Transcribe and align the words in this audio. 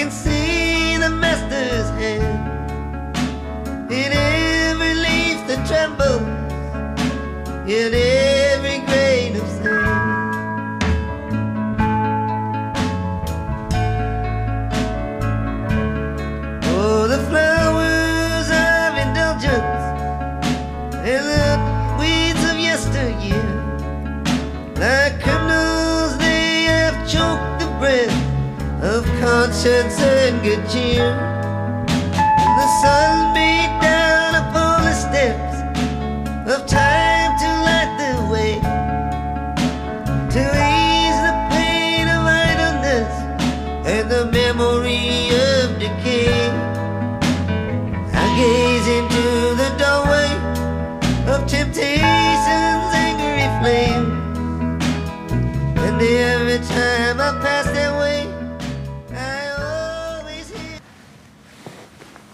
can 0.00 0.10
see 0.10 0.39
and 30.72 31.19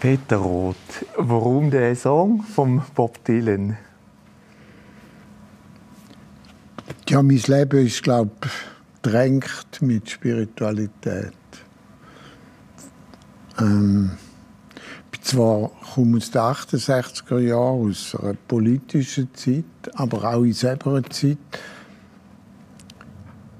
Peter 0.07 0.37
Roth, 0.37 1.05
warum 1.17 1.69
der 1.69 1.93
Song 1.93 2.41
von 2.41 2.81
Bob 2.95 3.21
Dylan? 3.25 3.75
Ja, 7.09 7.21
mein 7.21 7.41
Leben 7.45 7.85
ist, 7.85 8.03
glaube 8.03 8.31
ich, 8.41 8.51
drängt 9.01 9.81
mit 9.81 10.09
Spiritualität. 10.09 11.33
Ähm, 13.59 14.11
ich 15.11 15.19
bin 15.19 15.23
zwar 15.23 15.71
komme 15.93 16.15
aus 16.15 16.31
den 16.31 16.41
68er 16.41 17.39
Jahren, 17.39 17.89
aus 17.89 18.15
einer 18.15 18.35
politischen 18.47 19.27
Zeit, 19.33 19.65
aber 19.95 20.23
auch 20.23 20.43
in 20.43 20.53
selber 20.53 21.03
Zeit 21.09 21.37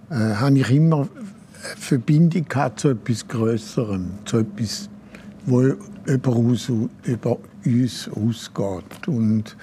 äh, 0.10 0.16
habe 0.16 0.60
ich 0.60 0.72
immer 0.72 1.00
eine 1.00 1.10
Verbindung 1.76 2.48
gehabt 2.48 2.80
zu 2.80 2.92
etwas 2.92 3.28
Größerem, 3.28 4.20
zu 4.24 4.38
etwas, 4.38 4.88
wo 5.46 5.76
über 6.08 6.36
uns, 6.36 6.72
über 7.04 7.38
uns 7.66 8.10
ausgeht. 8.10 9.08
Und 9.08 9.56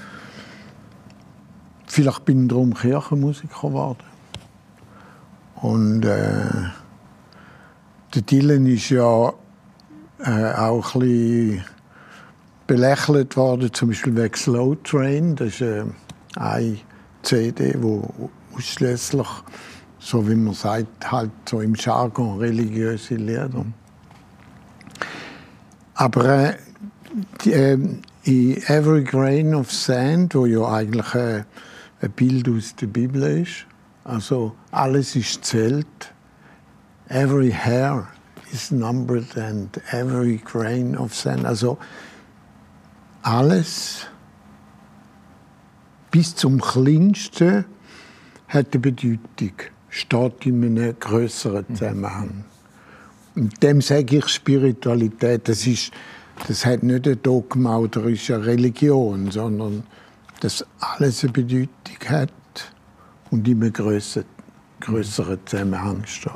vielleicht 1.87 2.25
bin 2.25 2.43
ich 2.43 2.49
darum 2.49 2.75
Kirchenmusiker 2.75 3.69
geworden. 3.69 4.05
Und 5.57 6.05
äh, 6.05 6.69
der 8.15 8.23
Dylan 8.23 8.67
ist 8.67 8.91
ja 8.91 9.33
äh, 10.19 10.53
auch 10.55 10.95
ein 10.95 11.01
bisschen 11.01 11.65
belächelt 12.67 13.37
worden, 13.37 13.73
zum 13.73 13.89
Beispiel 13.89 14.17
wegen 14.17 14.35
Slow 14.35 14.77
Train. 14.85 15.37
Das 15.37 15.49
ist 15.49 15.61
äh, 15.63 15.85
eine 16.37 16.79
CD, 17.23 17.75
wo 17.79 18.31
ausschließlich, 18.55 19.29
so 19.99 20.29
wie 20.29 20.35
man 20.35 20.55
sagt, 20.55 21.11
halt 21.11 21.31
so 21.49 21.61
im 21.61 21.75
Jargon 21.75 22.39
religiöse 22.39 23.15
Lieder. 23.15 23.65
Aber 25.95 26.51
äh, 26.51 26.57
die, 27.45 27.53
äh, 27.53 27.79
in 28.25 28.63
Every 28.67 29.05
Grain 29.05 29.55
of 29.55 29.71
Sand, 29.71 30.35
wo 30.35 30.47
ja 30.47 30.67
eigentlich 30.67 31.15
äh, 31.15 31.45
ein 32.01 32.11
Bild 32.13 32.49
aus 32.49 32.75
der 32.77 32.87
Bibel 32.87 33.23
ist, 33.23 33.67
also 34.05 34.55
alles 34.71 35.17
ist 35.17 35.45
zählt, 35.45 35.87
every 37.09 37.51
hair 37.51 38.07
is 38.53 38.71
numbered 38.71 39.37
and 39.37 39.81
every 39.93 40.37
grain 40.37 40.97
of 40.97 41.15
sand, 41.15 41.47
also 41.47 41.79
alles 43.23 44.07
bis 46.11 46.37
zum 46.37 46.61
Kleinsten 46.61 47.65
hat 48.49 48.67
eine 48.73 48.81
Bedeutung, 48.81 49.53
steht 49.89 50.47
in 50.47 50.63
einem 50.63 50.99
größeren 50.99 51.67
Zusammenhang. 51.75 52.45
Dem 53.37 53.81
sage 53.81 54.19
ich 54.19 54.29
Spiritualität. 54.29 55.49
Das, 55.49 55.67
ist, 55.67 55.93
das 56.47 56.65
hat 56.65 56.83
nicht 56.83 57.07
ein 57.09 57.21
Dogma 57.23 57.79
oder 57.79 58.05
ist 58.05 58.31
eine 58.31 58.47
Religion, 58.47 59.31
sondern 59.31 59.85
dass 60.41 60.65
alles 60.79 61.25
eine 61.25 61.33
Bedeutung 61.33 62.09
hat 62.09 62.31
und 63.31 63.49
in 63.49 63.63
einem 63.63 63.73
grösseren, 63.73 64.29
grösseren 64.81 65.39
Zusammenhang 65.47 66.05
steht. 66.05 66.33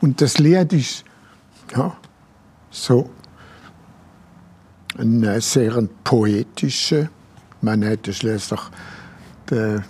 Und 0.00 0.20
das 0.20 0.38
Lied 0.38 0.72
ist 0.72 1.04
ja, 1.76 1.96
so 2.70 3.10
ein 4.98 5.40
sehr 5.40 5.88
poetischer. 6.04 7.08
Man 7.60 7.82
hätte 7.82 8.12
schließlich 8.12 8.60
den 9.50 9.84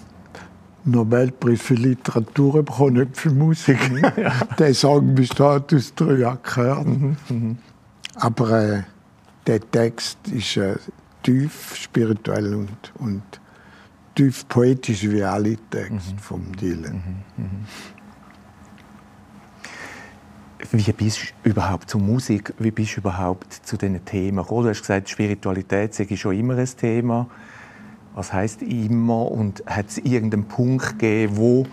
Nobelpreis 0.85 1.61
für 1.61 1.75
Literatur 1.75 2.65
bekommen, 2.65 2.95
nicht 2.95 3.17
für 3.17 3.31
Musik. 3.31 3.79
der 4.59 4.75
Song 4.75 5.15
besteht 5.15 5.75
aus 5.75 5.95
drei 5.95 6.27
Akkorden. 6.27 7.17
Aber 8.15 8.63
äh, 8.63 8.83
der 9.47 9.61
Text 9.71 10.19
ist 10.29 10.57
äh, 10.57 10.77
tief 11.23 11.75
spirituell 11.77 12.55
und, 12.55 12.93
und 12.99 13.23
tief 14.15 14.47
poetisch 14.49 15.09
wie 15.09 15.23
alle 15.23 15.57
Texte 15.71 16.17
vom 16.19 16.55
Dylan. 16.57 17.03
Wie 20.73 20.93
bist 20.93 21.35
du 21.43 21.51
überhaupt 21.51 21.91
zur 21.91 22.01
Musik? 22.01 22.53
Wie 22.59 22.71
bist 22.71 22.97
du 22.97 23.01
überhaupt 23.01 23.53
zu 23.53 23.77
diesen 23.77 24.05
Themen 24.05 24.39
gekommen? 24.39 24.65
Du 24.65 24.71
hast 24.71 24.81
gesagt, 24.81 25.09
Spiritualität 25.09 25.95
sei 25.95 26.17
schon 26.17 26.39
immer 26.39 26.57
ein 26.57 26.67
Thema. 26.67 27.29
Was 28.21 28.35
heißt 28.35 28.61
immer? 28.61 29.33
Und 29.33 29.65
hat 29.65 29.89
es 29.89 29.97
irgendeinen 29.97 30.45
Punkt 30.45 30.99
gegeben, 30.99 31.39
wo, 31.39 31.67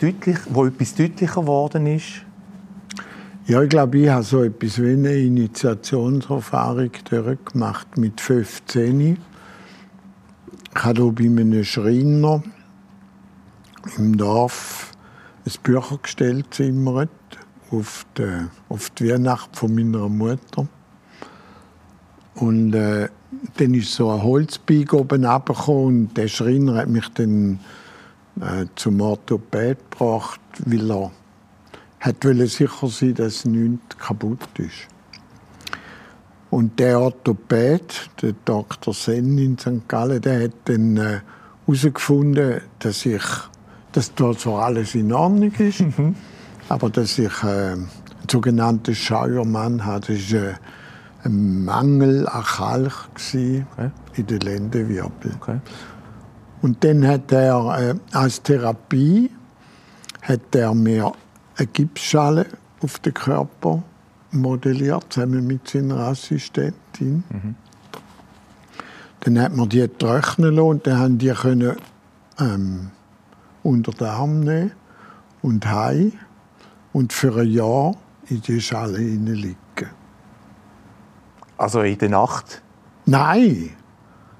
deutlich, 0.00 0.38
wo 0.48 0.64
etwas 0.64 0.94
deutlicher 0.94 1.42
geworden 1.42 1.84
ist? 1.84 2.24
Ja, 3.44 3.60
ich 3.60 3.68
glaube, 3.68 3.98
ich 3.98 4.08
habe 4.08 4.22
so 4.22 4.42
etwas 4.42 4.80
wie 4.80 4.92
eine 4.92 5.12
Initiationserfahrung 5.12 6.92
durchgemacht 7.04 7.98
mit 7.98 8.22
15. 8.22 9.00
Ich 9.00 9.18
habe 10.76 11.12
bei 11.12 11.24
einem 11.24 11.62
Schreiner 11.62 12.42
im 13.98 14.16
Dorf 14.16 14.92
ein 15.44 15.52
Büchergestell 15.62 16.42
gezimmert 16.42 17.10
auf 17.70 18.06
die, 18.16 18.46
auf 18.70 18.88
die 18.88 19.10
Weihnacht 19.10 19.54
von 19.54 19.74
meiner 19.74 20.08
Mutter. 20.08 20.68
Und 22.40 22.74
äh, 22.74 23.08
dann 23.58 23.74
ist 23.74 23.94
so 23.94 24.10
ein 24.10 24.22
Holzbeig 24.22 24.92
oben 24.92 25.24
runtergekommen 25.24 25.86
und 25.86 26.16
der 26.16 26.28
Schreiner 26.28 26.76
hat 26.76 26.88
mich 26.88 27.08
dann 27.14 27.60
äh, 28.40 28.66
zum 28.74 29.00
Orthopäd 29.00 29.78
gebracht, 29.90 30.40
weil 30.64 30.90
er 30.90 31.10
hat 32.00 32.22
sicher 32.22 32.88
sein, 32.88 33.14
dass 33.14 33.44
nichts 33.44 33.98
kaputt 33.98 34.48
ist. 34.58 34.88
Und 36.48 36.80
der 36.80 36.98
Orthopäd, 36.98 38.10
der 38.22 38.34
Dr. 38.44 38.92
Senn 38.94 39.38
in 39.38 39.56
St. 39.58 39.86
Gallen, 39.86 40.20
der 40.20 40.44
hat 40.44 40.52
dann 40.64 41.22
herausgefunden, 41.66 42.52
äh, 42.52 42.60
dass 42.80 43.06
ich 43.06 43.22
dass 43.92 44.14
dort 44.14 44.40
so 44.40 44.56
alles 44.56 44.94
in 44.94 45.12
Ordnung 45.12 45.52
ist. 45.52 45.82
Aber 46.68 46.90
dass 46.90 47.18
ich 47.18 47.42
äh, 47.42 47.72
einen 47.72 47.88
sogenannten 48.30 48.94
Scheuermann 48.94 49.84
hatte, 49.84 50.14
das 50.14 50.32
war 50.32 50.40
äh, 50.40 50.54
Mangel 51.28 52.26
an 52.28 52.42
Kalk 52.42 53.08
Okay. 53.14 53.90
in 54.14 54.26
den 54.26 54.40
Lendenwirbel. 54.40 55.32
Okay. 55.40 55.60
Und 56.62 56.82
dann 56.84 57.06
hat 57.06 57.32
er 57.32 57.78
äh, 57.78 57.94
als 58.12 58.42
Therapie 58.42 59.30
hat 60.22 60.54
er 60.54 60.74
mir 60.74 61.12
eine 61.56 61.66
Gipsschale 61.66 62.46
auf 62.82 62.98
den 62.98 63.14
Körper 63.14 63.82
modelliert, 64.32 65.12
zusammen 65.12 65.46
mit 65.46 65.68
seiner 65.68 65.98
Assistentin. 65.98 67.24
Dann 69.20 69.40
hat 69.40 69.54
man 69.54 69.68
die 69.68 69.86
trocknen 69.88 70.54
lassen 70.54 70.68
und 70.68 70.86
dann 70.86 70.98
haben 70.98 71.18
die 71.18 71.30
können, 71.30 71.76
ähm, 72.38 72.90
unter 73.62 73.92
den 73.92 74.06
Arm 74.06 74.40
nehmen 74.40 74.72
und 75.42 75.66
heim 75.66 76.12
und 76.92 77.12
für 77.12 77.36
ein 77.36 77.50
Jahr 77.50 77.94
in 78.28 78.40
die 78.42 78.60
Schale 78.60 78.98
liegen. 78.98 79.56
Also 81.60 81.82
in 81.82 81.98
der 81.98 82.08
Nacht? 82.08 82.62
Nein, 83.04 83.68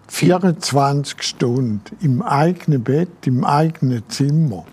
24 0.08 1.22
Stunden 1.22 1.82
im 2.00 2.22
eigenen 2.22 2.82
Bett, 2.82 3.26
im 3.26 3.44
eigenen 3.44 4.02
Zimmer. 4.08 4.64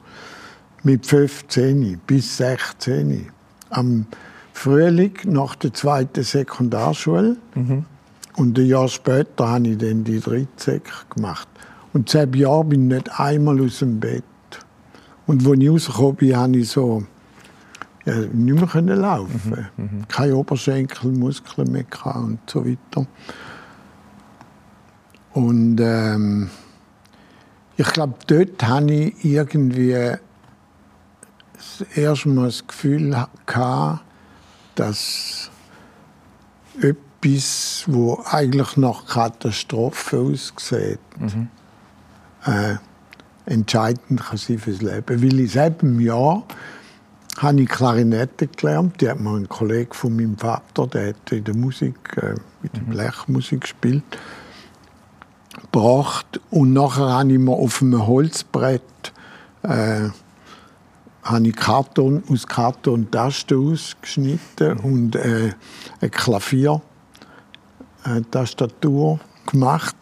Mit 0.82 1.06
15 1.06 2.00
bis 2.08 2.38
16. 2.38 3.28
Am 3.70 4.06
Frühling 4.54 5.12
nach 5.26 5.56
der 5.56 5.74
zweiten 5.74 6.24
Sekundarschule. 6.24 7.36
Und 8.38 8.58
ein 8.58 8.66
Jahr 8.66 8.88
später 8.88 9.50
habe 9.50 9.68
ich 9.68 9.78
dann 9.80 10.06
die 10.06 10.22
dritte 10.22 10.82
gemacht. 11.14 11.50
Und 11.92 12.08
seit 12.08 12.34
Jahr 12.34 12.64
bin 12.64 12.90
ich 12.90 12.96
nicht 12.96 13.20
einmal 13.20 13.60
aus 13.60 13.80
dem 13.80 14.00
Bett. 14.00 14.24
Und 15.26 15.46
als 15.46 15.58
ich 15.58 15.70
rausgekommen 15.70 16.16
bin, 16.16 16.38
habe 16.38 16.58
ich 16.60 16.70
so 16.70 17.04
ja, 18.08 18.16
nicht 18.16 18.56
mehr 18.56 18.68
können 18.68 19.00
laufen. 19.02 19.68
Keine 20.08 20.36
Oberschenkelmuskeln 20.38 21.72
mehr 21.72 21.86
und 22.16 22.40
so 22.50 22.66
weiter. 22.66 23.06
Und 25.34 25.80
ähm, 25.82 26.50
ich 27.76 27.88
glaube, 27.88 28.16
dort 28.28 28.64
hatte 28.64 28.94
ich 28.94 29.26
irgendwie 29.26 29.92
das 31.54 31.98
erste 31.98 32.30
Mal 32.30 32.46
das 32.46 32.66
Gefühl 32.66 33.28
gehabt, 33.46 34.06
dass 34.76 35.52
etwas, 36.80 37.84
wo 37.88 38.24
eigentlich 38.26 38.78
nach 38.78 39.06
Katastrophe 39.06 40.18
aussieht, 40.18 41.00
äh, 42.46 42.76
entscheidend 43.46 44.24
kann 44.24 44.38
sein 44.38 44.60
fürs 44.60 44.82
Leben. 44.82 45.22
Weil 45.22 45.40
in 45.40 45.48
selben 45.48 46.00
Jahr 46.00 46.44
habe 47.38 47.62
ich 47.62 47.70
Klarinette 47.70 48.48
gelernt. 48.48 49.02
Die 49.02 49.10
hat 49.10 49.20
mir 49.20 49.36
ein 49.36 49.48
Kollege 49.48 49.94
von 49.94 50.16
meinem 50.16 50.38
Vater, 50.38 50.88
der 50.88 51.10
hat 51.10 51.32
in 51.32 51.44
der 51.44 51.56
Musik, 51.56 51.96
äh, 52.18 52.36
mit 52.62 52.76
der 52.76 52.82
Blechmusik 52.82 53.62
gespielt, 53.62 54.04
gebracht. 55.62 56.40
Und 56.50 56.74
nachher 56.74 57.10
habe 57.10 57.32
ich 57.32 57.40
mir 57.40 57.54
auf 57.54 57.82
einem 57.82 58.06
Holzbrett 58.06 58.82
äh, 59.64 60.10
habe 61.24 61.48
ich 61.48 61.56
Karton, 61.56 62.24
aus 62.30 62.48
Karton 62.48 63.12
Tasten 63.12 63.74
ausgeschnitten 63.74 64.78
und 64.80 65.16
äh, 65.16 65.52
eine 66.00 66.10
Klavier, 66.10 66.82
äh, 68.06 68.22
Tastatur 68.32 69.20
gemacht 69.46 69.96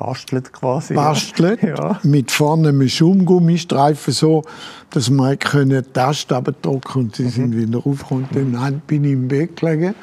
Bastelt 0.00 0.52
quasi. 0.52 0.94
bastelt, 0.94 1.62
Ja. 1.62 2.00
mit 2.02 2.30
vorne 2.30 2.70
einem 2.70 2.88
Schaumgummistreifen 2.88 4.12
so, 4.14 4.42
dass 4.90 5.10
man 5.10 5.38
können 5.38 5.84
die 5.84 5.92
Tasten 5.92 6.34
abdrücken 6.34 7.02
und 7.02 7.16
sie 7.16 7.28
sind 7.28 7.54
wieder 7.54 7.78
aufgekommen. 7.86 8.52
Dann 8.54 8.80
bin 8.80 9.04
ich 9.04 9.12
im 9.12 9.28
Bett 9.28 9.56
gelegen 9.60 9.94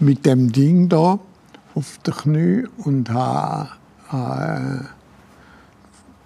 mit 0.00 0.24
dem 0.24 0.50
Ding 0.50 0.88
da 0.88 1.18
auf 1.74 1.98
den 2.06 2.14
Knie 2.14 2.64
und 2.84 3.10
habe 3.10 3.68
äh, 4.12 4.84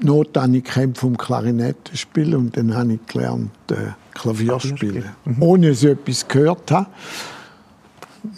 Not 0.04 0.36
habe 0.36 0.56
ich 0.56 0.64
gekämpft 0.64 1.00
vom 1.00 1.16
Klarinette 1.16 1.96
spielen 1.96 2.34
und 2.34 2.56
dann 2.56 2.74
habe 2.74 2.94
ich 2.94 3.06
gelernt 3.06 3.50
äh, 3.70 3.92
Klavier 4.14 4.58
spielen, 4.60 5.04
ohne 5.40 5.70
dass 5.70 5.82
ich 5.82 5.90
etwas 5.90 6.26
gehört 6.28 6.70
habe. 6.70 6.86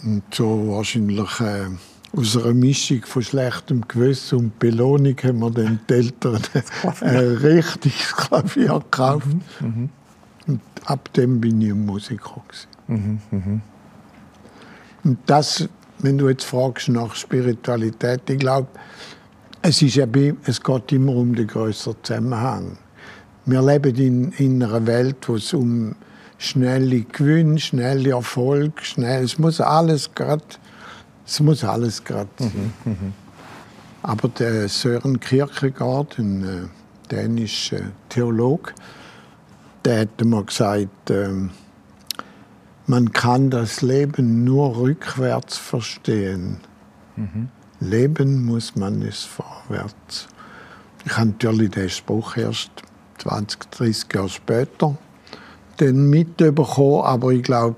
Und 0.03 0.23
so 0.33 0.67
wahrscheinlich 0.69 1.39
äh, 1.39 1.65
aus 2.15 2.37
einer 2.37 2.53
Mischung 2.53 3.01
von 3.05 3.21
schlechtem 3.21 3.87
Gewissen 3.87 4.39
und 4.39 4.59
Belohnung 4.59 5.15
haben 5.23 5.39
wir 5.39 5.51
die 5.51 5.93
Eltern 5.93 6.41
ein 7.01 7.17
richtiges 7.17 8.15
Klavier 8.15 8.79
gekauft. 8.79 9.27
Und 10.47 10.59
ab 10.85 11.11
dem 11.13 11.41
bin 11.41 11.61
ich 11.61 11.71
ein 11.71 11.85
Musiker. 11.85 12.41
gewesen. 12.47 12.67
Und 15.03 15.17
das, 15.25 15.67
wenn 15.99 16.17
du 16.17 16.29
jetzt 16.29 16.45
fragst 16.45 16.89
nach 16.89 17.15
Spiritualität, 17.15 18.29
ich 18.29 18.39
glaube, 18.39 18.67
es, 19.61 19.81
ist 19.81 19.97
eben, 19.97 20.37
es 20.45 20.61
geht 20.61 20.91
immer 20.91 21.15
um 21.15 21.35
den 21.35 21.47
größeren 21.47 21.97
Zusammenhang. 22.03 22.77
Wir 23.45 23.61
leben 23.61 23.95
in, 23.95 24.31
in 24.33 24.63
einer 24.63 24.85
Welt, 24.87 25.27
wo 25.27 25.35
es 25.35 25.53
um 25.53 25.95
schnelle 26.37 27.01
Gewinn, 27.01 27.57
schnelle 27.59 28.11
Erfolg, 28.11 28.81
schnell, 28.81 29.23
es 29.23 29.37
muss 29.37 29.61
alles 29.61 30.13
gerade, 30.13 30.43
es 31.25 31.39
muss 31.39 31.63
alles 31.63 32.03
gerade 32.03 32.29
sein. 32.37 32.73
Aber 34.01 34.27
der 34.27 34.69
Sören 34.69 35.19
Kierkegaard, 35.19 36.19
ein 36.19 36.43
äh, 36.43 36.67
dänischer 37.11 37.91
Theologe, 38.09 38.73
der 39.83 40.01
hat 40.01 40.23
mal 40.23 40.43
gesagt, 40.43 41.09
ähm, 41.09 41.51
man 42.87 43.11
kann 43.13 43.49
das 43.49 43.81
Leben 43.81 44.43
nur 44.43 44.77
rückwärts 44.77 45.57
verstehen. 45.57 46.57
Leben 47.79 48.45
muss 48.45 48.75
man 48.75 49.01
es 49.01 49.23
vorwärts. 49.23 50.27
Ich 51.05 51.17
habe 51.17 51.29
natürlich 51.29 51.71
den 51.71 51.89
Spruch 51.89 52.37
erst 52.37 52.69
20, 53.19 53.71
30 53.71 54.13
Jahre 54.13 54.29
später 54.29 54.97
dann 55.77 56.09
mitbekommen, 56.09 57.03
aber 57.03 57.31
ich 57.31 57.43
glaube, 57.43 57.75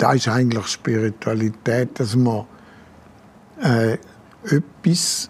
da 0.00 0.12
ist 0.12 0.28
eigentlich 0.28 0.66
Spiritualität, 0.66 2.00
dass 2.00 2.16
man 2.16 2.46
äh, 3.62 3.98
etwas 4.44 5.28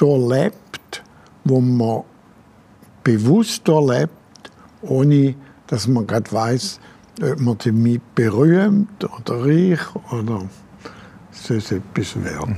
erlebt, 0.00 1.02
wo 1.44 1.60
man 1.60 2.02
bewusst 3.02 3.68
erlebt, 3.68 4.12
ohne 4.82 5.34
dass 5.66 5.88
man 5.88 6.06
gerade 6.06 6.30
weiß, 6.30 6.78
ob 7.22 7.40
man 7.40 7.58
damit 7.58 8.14
berühmt 8.14 9.04
oder 9.04 9.44
reich 9.44 10.12
oder 10.12 10.42
so 11.32 11.54
etwas 11.54 12.16
wird. 12.16 12.48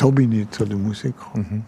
So 0.00 0.12
bin 0.12 0.30
ich 0.30 0.50
zu 0.50 0.64
der 0.64 0.78
Musik 0.78 1.16
gekommen. 1.16 1.64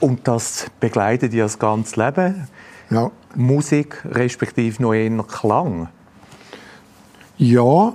Und 0.00 0.28
das 0.28 0.66
begleitet 0.80 1.32
ihr 1.32 1.44
das 1.44 1.58
ganze 1.58 2.04
Leben? 2.04 2.46
Ja. 2.90 3.10
Musik 3.34 4.04
respektive 4.04 4.82
noch 4.82 4.92
eher 4.92 5.10
Klang? 5.24 5.88
Ja, 7.38 7.94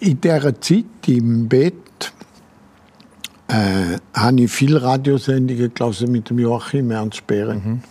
in 0.00 0.20
dieser 0.20 0.60
Zeit 0.60 0.84
im 1.06 1.48
Bett 1.48 2.12
äh, 3.46 3.98
habe 4.12 4.40
ich 4.40 4.50
viele 4.50 4.82
Radiosendungen 4.82 5.72
gelesen 5.72 6.10
mit 6.10 6.30
dem 6.30 6.40
Joachim 6.40 6.90
Ernst 6.90 7.24
Behren. 7.26 7.84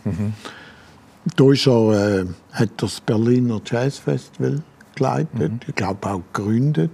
Da 1.38 1.52
ist 1.52 1.68
er, 1.68 2.22
äh, 2.22 2.26
hat 2.52 2.70
er 2.70 2.78
das 2.78 3.00
Berliner 3.00 3.62
Jazzfestival 3.64 4.64
geleitet, 4.96 5.52
ich 5.68 5.76
glaube 5.76 6.10
auch 6.10 6.22
gegründet. 6.34 6.92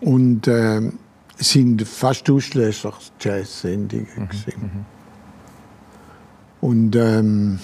Und 0.00 0.46
äh, 0.46 0.80
es 1.38 1.50
sind 1.50 1.82
fast 1.82 2.30
ausschließlich 2.30 2.94
Jazz-Sendungen. 3.20 4.06
gewesen. 4.28 4.86
Und 6.60 6.94
ähm, 6.94 7.58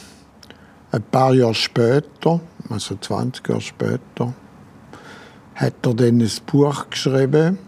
ein 0.91 1.03
paar 1.03 1.35
Jahre 1.35 1.55
später, 1.55 2.41
also 2.71 2.97
20 2.97 3.49
Jahre 3.49 3.61
später, 3.61 4.35
hat 5.59 5.75
er 5.85 5.95
dann 5.95 6.21
ein 6.21 6.31
Buch 6.47 6.89
geschrieben, 6.89 7.59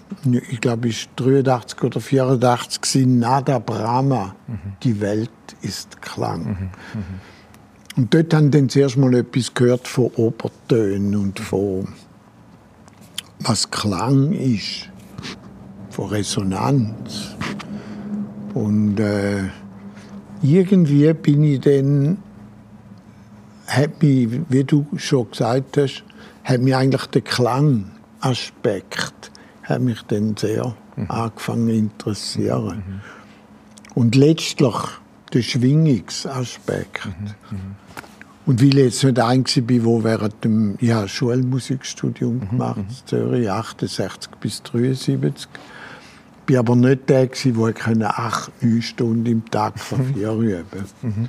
ich 0.48 0.60
glaube, 0.60 0.88
es 0.88 1.08
war 1.16 1.26
83 1.26 1.82
oder 1.82 2.00
84, 2.00 2.80
gewesen, 2.80 3.18
Nada 3.18 3.58
Brahma, 3.58 4.36
die 4.84 5.00
Welt 5.00 5.30
ist 5.60 6.00
Klang. 6.00 6.70
Und 7.96 8.14
dort 8.14 8.32
haben 8.32 8.52
dann 8.52 8.68
zuerst 8.68 8.96
mal 8.96 9.12
etwas 9.14 9.52
gehört 9.52 9.88
von 9.88 10.06
Obertönen 10.14 11.16
und 11.16 11.40
von 11.40 11.88
was 13.40 13.68
Klang 13.70 14.32
ist, 14.34 14.88
von 15.90 16.10
Resonanz. 16.10 17.34
Und 18.54 19.00
äh, 19.00 19.48
irgendwie 20.42 21.12
bin 21.12 21.42
ich 21.42 21.60
dann, 21.60 22.18
hat 23.66 24.00
mich, 24.00 24.28
wie 24.48 24.62
du 24.62 24.86
schon 24.96 25.28
gesagt 25.28 25.76
hast, 25.76 26.04
hat 26.50 26.60
mich 26.60 26.74
eigentlich 26.74 27.06
der 27.06 27.22
Klangaspekt 27.22 29.30
hat 29.62 29.80
mich 29.80 30.02
dann 30.08 30.36
sehr 30.36 30.74
angefangen 31.08 31.68
zu 31.68 31.74
interessieren. 31.74 33.00
Und 33.94 34.16
letztlich 34.16 34.74
der 35.32 35.42
Schwingungsaspekt. 35.42 37.08
Und 38.46 38.60
weil 38.60 38.78
ich 38.78 38.84
jetzt 38.84 39.04
nicht 39.04 39.20
ein 39.20 39.44
war, 39.44 39.84
wo 39.84 40.02
während 40.02 40.44
dem 40.44 40.76
ja, 40.80 41.06
Schulmusikstudium 41.06 42.50
gemacht 42.50 42.78
in 42.78 43.06
Zürich, 43.06 43.48
68 43.48 44.32
bis 44.40 44.62
73, 44.64 45.48
bin 46.46 46.56
aber 46.56 46.74
nicht 46.74 47.08
der, 47.08 47.28
gewesen, 47.28 47.56
wo 47.56 47.68
ich 47.68 47.86
acht, 47.86 48.50
neun 48.60 48.82
Stunden 48.82 49.26
im 49.26 49.48
Tag 49.50 49.74
Klavier 49.76 50.32
üben. 50.32 50.64
Konnte. 51.00 51.28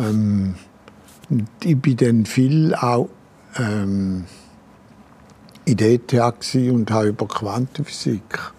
Ähm, 0.00 0.54
ich 1.62 1.76
bin 1.76 1.96
dann 1.96 2.26
viel 2.26 2.74
auch 2.74 3.08
ähm, 3.56 4.24
in 5.68 5.76
der 5.76 5.92
ETH 5.92 6.54
und 6.54 6.90
habe 6.90 7.08
über 7.08 7.28
Quantenphysik 7.28 8.52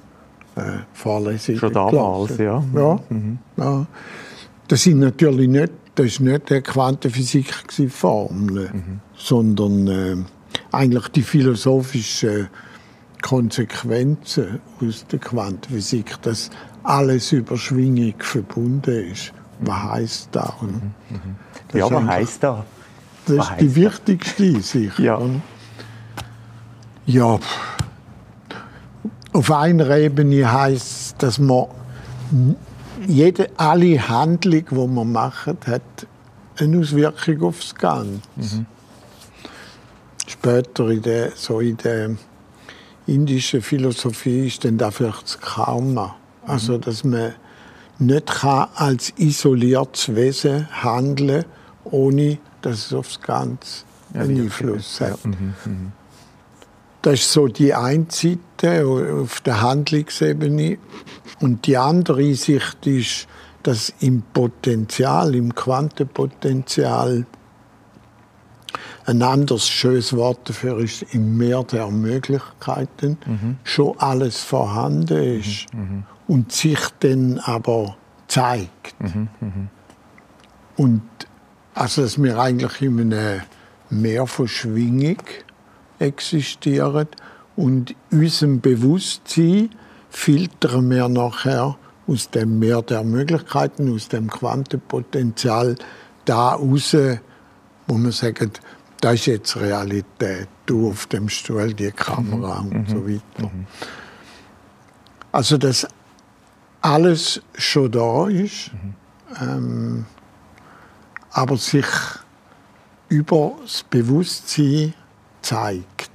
äh, 0.56 0.62
Vorlesungen 0.94 1.60
Schon 1.60 1.74
damals, 1.74 2.38
ja. 2.38 2.64
Ja, 2.76 3.00
ja. 3.58 3.88
Das 4.68 4.84
sind 4.84 5.00
natürlich 5.00 5.48
nicht, 5.48 5.74
das 5.96 6.06
ist 6.06 6.20
nicht 6.20 6.50
die 6.50 6.62
Quantenphysik 6.62 7.68
gewesen, 7.68 7.90
Formeln, 7.90 9.02
sondern 9.16 9.88
äh, 9.88 10.16
eigentlich 10.72 11.08
die 11.10 11.24
philosophischen 11.24 12.50
Konsequenzen 13.22 14.60
aus 14.82 15.06
der 15.08 15.20
Quantenphysik, 15.20 16.22
dass 16.22 16.50
alles 16.84 17.32
über 17.32 17.58
Schwingung 17.58 18.14
verbunden 18.20 19.12
ist. 19.12 19.34
Was 19.62 19.84
heißt 19.84 20.30
das? 20.32 20.54
Und 20.62 20.94
das 21.70 21.80
Ja, 21.80 21.92
was 21.92 22.06
heisst 22.06 22.44
das? 22.44 22.60
Das 23.26 23.50
ist 23.50 23.62
die 23.62 23.76
wichtigste 23.76 24.62
sicher. 24.62 25.04
Ja. 25.04 25.20
Ja. 27.10 27.40
Auf 29.34 29.52
einer 29.52 29.98
Ebene 29.98 30.52
heißt, 30.52 31.16
dass 31.18 31.40
man 31.40 31.66
jede, 33.08 33.50
alle 33.58 34.08
Handlung, 34.08 34.66
die 34.70 34.76
man 34.88 35.12
macht, 35.12 35.48
hat 35.66 35.82
eine 36.58 36.80
Auswirkung 36.80 37.42
aufs 37.42 37.74
Ganze. 37.74 38.22
Später 40.28 40.90
in 40.90 41.02
der, 41.02 41.32
so 41.36 41.62
in 41.62 41.78
der 41.78 42.12
indischen 43.08 43.64
Philosophie 43.64 44.46
ist 44.46 44.64
dann 44.64 44.78
dafür 44.78 45.16
das 45.20 45.40
Karma. 45.40 46.16
Also, 46.46 46.78
dass 46.78 47.04
man 47.04 47.34
nicht 47.98 48.28
kann 48.28 48.68
als 48.76 49.14
isoliertes 49.18 50.16
Wesen 50.16 50.68
handeln 50.84 51.46
ohne 51.86 52.38
dass 52.62 52.86
es 52.86 52.94
aufs 52.94 53.20
Ganze 53.20 53.84
einen 54.14 54.42
Einfluss 54.42 55.02
hat. 55.02 55.20
Das 57.02 57.22
ist 57.22 57.32
so 57.32 57.48
die 57.48 57.74
eine 57.74 58.08
Seite 58.10 58.86
auf 58.86 59.42
der 59.42 59.62
Handlungsebene. 59.62 60.78
Und 61.40 61.66
die 61.66 61.78
andere 61.78 62.34
Sicht 62.36 62.86
ist, 62.86 63.28
dass 63.64 63.94
im 64.00 64.24
Potenzial, 64.34 65.36
im 65.36 65.56
Quantenpotenzial, 65.56 67.26
ein 69.06 69.22
anderes 69.24 69.68
schönes 69.68 70.16
Wort 70.16 70.50
dafür 70.50 70.80
ist, 70.80 71.04
im 71.14 71.38
Meer 71.38 71.64
der 71.64 71.90
Möglichkeiten 71.90 73.18
schon 73.64 73.98
alles 73.98 74.42
vorhanden 74.42 75.40
ist 75.40 75.66
und 76.28 76.52
sich 76.52 76.80
dann 77.00 77.40
aber 77.40 77.98
zeigt. 78.28 78.96
Und 80.78 81.02
also, 81.74 82.04
dass 82.04 82.22
wir 82.22 82.38
eigentlich 82.40 82.82
in 82.82 83.14
einem 83.14 83.42
Meer 83.90 84.28
von 84.28 84.48
Schwingung 84.48 85.18
existieren 86.00 87.08
und 87.56 87.96
unserem 88.12 88.62
Bewusstsein 88.62 89.70
filtern 90.10 90.90
wir 90.90 91.10
nachher 91.10 91.78
aus 92.08 92.30
dem 92.32 92.60
Meer 92.60 92.82
der 92.82 93.04
Möglichkeiten, 93.04 93.94
aus 93.94 94.08
dem 94.08 94.30
Quantenpotenzial 94.30 95.76
da 96.26 96.54
raus, 96.54 96.96
wo 97.88 97.98
wir 97.98 98.12
sagen, 98.12 98.52
das 99.02 99.14
ist 99.16 99.26
jetzt 99.28 99.58
Realität, 99.58 100.48
du 100.66 100.90
auf 100.90 101.06
dem 101.08 101.30
Stuhl, 101.30 101.74
die 101.74 101.92
Kamera 101.92 102.60
und 102.60 102.90
so 102.90 103.08
weiter. 103.08 103.52
Also, 105.32 105.58
dass 105.58 105.88
alles 106.82 107.42
schon 107.56 107.92
da 107.92 108.28
ist, 108.28 108.72
ähm, 109.42 110.06
aber 111.32 111.58
sich 111.58 111.86
über 113.10 113.54
das 113.62 113.84
Bewusstsein 113.84 114.94
zeigt. 115.42 116.10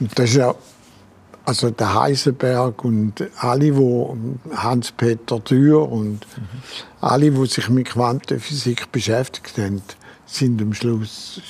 Und 0.00 0.18
das 0.18 0.30
ist 0.30 0.36
ja, 0.36 0.54
also 1.44 1.70
der 1.70 1.94
Heisenberg 1.94 2.84
und 2.84 3.22
alle, 3.38 3.76
wo 3.76 4.16
Hans-Peter 4.54 5.40
Dürr 5.40 5.90
und 5.90 6.26
alle, 7.00 7.30
die 7.30 7.46
sich 7.46 7.68
mit 7.68 7.88
Quantenphysik 7.88 8.90
beschäftigt 8.90 9.58
haben, 9.58 9.82
sind 10.26 10.60
am 10.62 10.72
Schluss 10.72 11.40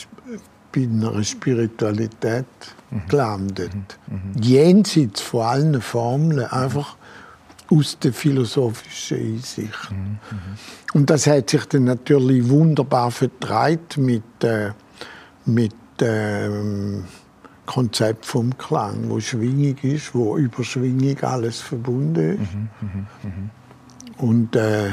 bei 0.75 0.83
einer 0.83 1.23
Spiritualität 1.23 2.47
gelandet. 3.09 3.71
Jenseits 4.41 5.21
von 5.21 5.43
allen 5.43 5.81
Formeln, 5.81 6.45
einfach 6.47 6.97
aus 7.71 7.99
der 7.99 8.13
philosophischen 8.13 9.19
Einsicht. 9.19 9.93
Und 10.93 11.11
das 11.11 11.27
hat 11.27 11.51
sich 11.51 11.65
dann 11.67 11.85
natürlich 11.85 12.49
wunderbar 12.49 13.11
vertreibt 13.11 13.97
mit, 13.97 14.23
äh, 14.43 14.71
mit 15.45 15.73
dem 16.01 17.05
Konzept 17.67 18.27
vom 18.27 18.57
Klang, 18.59 19.09
wo 19.09 19.21
Schwingung 19.21 19.77
ist, 19.83 20.15
wo 20.15 20.37
über 20.37 20.65
Schwingung 20.65 21.19
alles 21.23 21.61
verbunden 21.61 22.39
ist. 22.43 24.19
Und 24.19 24.55
äh, 24.55 24.91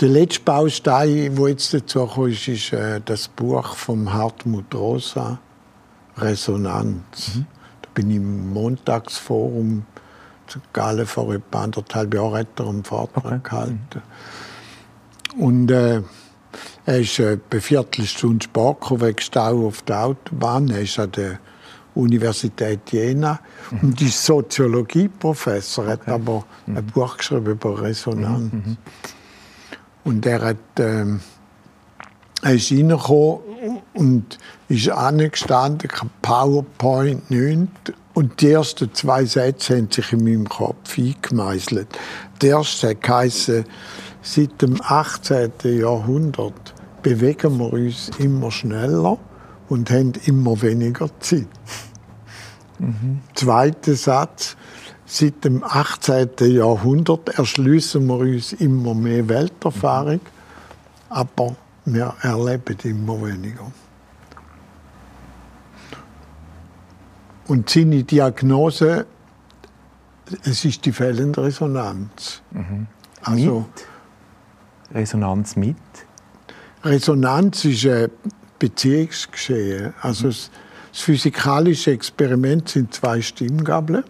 der 0.00 0.08
letzte 0.08 0.40
Baustein, 0.42 1.36
wo 1.36 1.46
jetzt 1.46 1.72
dazu 1.72 2.06
kommt, 2.06 2.32
ist, 2.32 2.48
ist 2.48 2.72
äh, 2.72 3.00
das 3.04 3.28
Buch 3.28 3.74
von 3.74 4.12
Hartmut 4.12 4.74
Rosa, 4.74 5.38
Resonanz. 6.18 7.40
Da 7.82 7.88
bin 7.94 8.10
ich 8.10 8.16
im 8.16 8.52
Montagsforum 8.52 9.86
zu 10.46 10.60
Gallen 10.72 11.06
vor 11.06 11.32
etwa 11.32 11.62
anderthalb 11.62 12.12
Jahren 12.12 12.40
hat 12.40 12.60
er 12.60 12.68
einen 12.68 12.84
Vortrag 12.84 13.44
gehalten. 13.44 14.02
Und 15.38 15.70
äh, 15.70 16.02
er 16.84 17.00
ist 17.00 17.18
etwa 17.18 17.60
Viertelstunde 17.60 18.44
spät 18.44 18.80
gekommen, 18.80 19.00
wegen 19.02 19.20
Stau 19.20 19.66
auf 19.66 19.82
der 19.82 20.04
Autobahn. 20.04 20.68
Er 20.70 20.82
ist 20.82 20.98
an 20.98 21.12
der 21.12 21.38
Universität 21.94 22.80
Jena 22.90 23.38
und 23.82 24.00
ist 24.00 24.24
Soziologieprofessor, 24.24 25.86
hat 25.86 26.08
aber 26.08 26.44
ein 26.66 26.84
Buch 26.86 27.16
geschrieben 27.18 27.52
über 27.52 27.82
Resonanz. 27.82 28.52
Und 30.04 30.26
er 30.26 30.40
hat, 30.40 30.56
ähm, 30.78 31.20
er 32.42 32.54
ist 32.54 32.72
reingekommen 32.72 33.82
und 33.92 34.38
ist 34.68 34.88
angestanden, 34.88 35.90
PowerPoint, 36.22 37.30
nichts. 37.30 37.92
Und 38.14 38.40
die 38.40 38.50
ersten 38.50 38.92
zwei 38.92 39.24
Sätze 39.24 39.76
haben 39.76 39.90
sich 39.90 40.12
in 40.12 40.24
meinem 40.24 40.48
Kopf 40.48 40.98
eingemeißelt. 40.98 41.88
Der 42.42 42.56
erste 42.56 42.90
hat 42.90 43.02
geheißen, 43.02 43.64
seit 44.22 44.62
dem 44.62 44.80
18. 44.80 45.52
Jahrhundert 45.64 46.74
bewegen 47.02 47.58
wir 47.58 47.72
uns 47.72 48.10
immer 48.18 48.50
schneller 48.50 49.18
und 49.68 49.90
haben 49.90 50.12
immer 50.24 50.60
weniger 50.62 51.08
Zeit. 51.20 51.48
Zweiter 53.34 53.94
Satz. 53.94 54.56
Seit 55.04 55.44
dem 55.44 55.62
18. 55.62 56.30
Jahrhundert 56.38 57.28
erschließen 57.30 58.06
wir 58.06 58.16
uns 58.16 58.54
immer 58.54 58.94
mehr 58.94 59.28
Welterfahrung, 59.28 60.20
aber 61.10 61.56
wir 61.84 62.14
erleben 62.22 62.78
immer 62.84 63.20
weniger. 63.22 63.70
Und 67.46 67.68
seine 67.68 68.04
Diagnose, 68.04 69.04
es 70.44 70.64
ist 70.64 70.86
die 70.86 70.92
fehlende 70.92 71.42
Resonanz. 71.42 72.40
Also, 73.22 73.66
Resonanz 74.94 75.56
mit? 75.56 75.76
Resonanz 76.84 77.64
ist 77.64 77.86
ein 77.86 78.10
Beziehungsgeschehen. 78.58 79.94
Also 80.00 80.28
das, 80.28 80.50
das 80.92 81.00
physikalische 81.02 81.92
Experiment 81.92 82.68
sind 82.68 82.92
zwei 82.94 83.20
Stimmgabeln. 83.20 84.04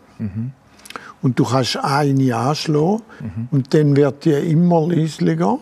Und 1.22 1.38
du 1.38 1.44
kannst 1.44 1.76
eine 1.76 2.36
anschlagen 2.36 3.02
und 3.50 3.74
dann 3.74 3.96
wird 3.96 4.24
die 4.24 4.32
immer 4.32 4.88
leislicher. 4.88 5.58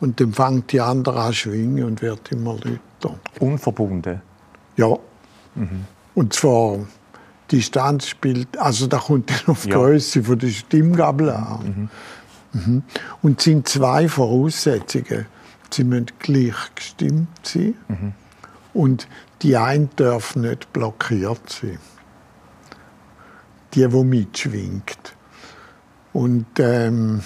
Und 0.00 0.20
dann 0.20 0.32
fängt 0.32 0.72
die 0.72 0.80
andere 0.80 1.20
an 1.20 1.32
schwingen 1.32 1.84
und 1.84 2.02
wird 2.02 2.32
immer 2.32 2.54
lauter. 2.54 3.18
Unverbunden. 3.38 4.20
Ja. 4.76 4.96
Und 6.14 6.32
zwar 6.32 6.78
Distanz 7.50 8.08
spielt, 8.08 8.56
also 8.58 8.86
da 8.86 8.98
kommt 8.98 9.30
dann 9.30 9.46
auf 9.46 9.62
die 9.62 9.70
Ja. 9.70 9.76
Größe 9.76 10.22
von 10.24 10.38
der 10.38 10.48
Stimmgabel 10.48 11.30
an. 11.30 11.90
Mhm. 12.52 12.82
Und 13.22 13.38
es 13.38 13.44
sind 13.44 13.68
zwei 13.68 14.08
Voraussetzungen. 14.08 15.26
Sie 15.70 15.84
müssen 15.84 16.06
gleich 16.18 16.74
gestimmt 16.74 17.28
sein 17.44 17.74
und 18.74 19.08
die 19.42 19.56
eine 19.56 19.88
darf 19.96 20.36
nicht 20.36 20.72
blockiert 20.72 21.48
sein. 21.48 21.78
Die, 23.74 23.88
die 23.88 24.04
mitschwingt. 24.04 25.16
Und 26.12 26.46
ähm, 26.58 27.22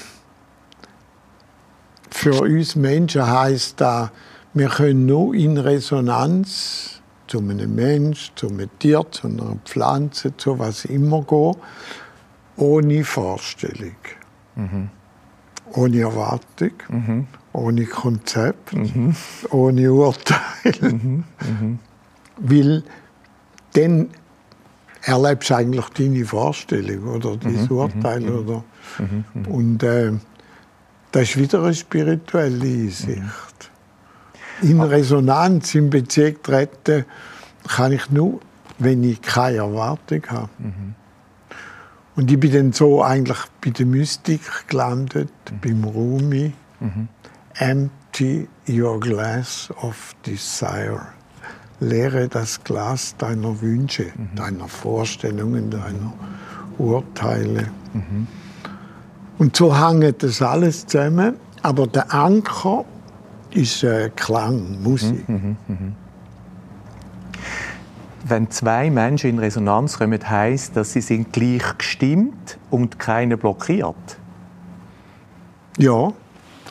für 2.11 2.41
uns 2.41 2.77
Menschen 2.77 3.27
heißt 3.27 3.81
da, 3.81 4.13
wir 4.55 4.69
können 4.69 5.07
nur 5.07 5.35
in 5.35 5.59
Resonanz 5.59 7.03
zu 7.27 7.41
einem 7.41 7.75
Mensch, 7.75 8.33
zu 8.37 8.49
einem 8.49 8.71
Tier, 8.79 9.05
zu 9.11 9.27
einer 9.27 9.57
Pflanze, 9.65 10.37
zu 10.37 10.59
was 10.59 10.85
immer 10.85 11.23
gehen, 11.23 11.57
ohne 12.57 13.05
Vorstellung, 13.05 13.97
ohne 15.73 16.01
Erwartung, 16.01 17.27
ohne 17.53 17.85
Konzept, 17.87 18.73
ohne 19.51 19.93
Urteil. 19.93 21.25
Weil 22.39 22.83
dann 23.75 24.09
erlebst 25.03 25.51
du 25.51 25.55
eigentlich 25.57 25.89
deine 25.91 26.25
Vorstellung 26.25 27.05
oder? 27.15 27.37
Dein 27.37 27.69
Urteil. 27.71 28.29
Oder, 28.29 28.65
Und 29.49 29.83
äh, 29.83 30.13
das 31.13 31.23
ist 31.23 31.37
wieder 31.39 31.63
eine 31.63 31.75
spirituelle 31.75 32.65
Einsicht. 32.65 33.71
In 34.63 34.81
Resonanz, 34.81 35.75
in 35.75 35.91
Beziehung 35.91 36.37
treten, 36.43 37.05
kann 37.69 37.93
ich 37.93 38.11
nur, 38.11 38.41
wenn 38.79 39.05
ich 39.05 39.21
keine 39.23 39.59
Erwartung 39.59 40.23
habe. 40.29 40.49
Und 42.17 42.31
ich 42.33 42.41
bin 42.41 42.53
dann 42.53 42.73
so 42.73 43.03
eigentlich 43.05 43.39
bei 43.63 43.71
der 43.71 43.87
Mystik 43.87 44.41
gelandet, 44.69 45.31
beim 45.63 45.85
Rumi. 45.85 46.53
Empty 47.59 48.49
your 48.69 48.99
glass 48.99 49.71
of 49.83 50.15
desire. 50.25 51.01
Leere 51.81 52.27
das 52.29 52.63
Glas 52.65 53.15
deiner 53.19 53.61
Wünsche, 53.61 54.07
deiner 54.35 54.67
Vorstellungen, 54.67 55.69
deiner 55.71 56.13
Urteile. 56.79 57.69
Und 59.39 59.55
so 59.55 59.75
hängt 59.79 60.23
das 60.23 60.41
alles 60.41 60.87
zusammen. 60.87 61.37
Aber 61.63 61.87
der 61.87 62.13
Anker 62.15 62.85
ist 63.51 63.83
äh, 63.83 64.11
Klang, 64.17 64.83
Musik. 64.83 65.25
Wenn 68.29 68.51
zwei 68.51 68.91
Menschen 68.91 69.31
in 69.31 69.39
Resonanz 69.39 69.99
kommen, 69.99 70.29
heisst, 70.29 70.75
dass 70.77 70.93
sie 70.93 71.01
sind 71.01 71.33
gleich 71.33 71.79
gestimmt 71.79 72.59
und 72.71 72.99
keiner 72.99 73.37
blockiert. 73.37 73.95
Ja, 75.79 76.13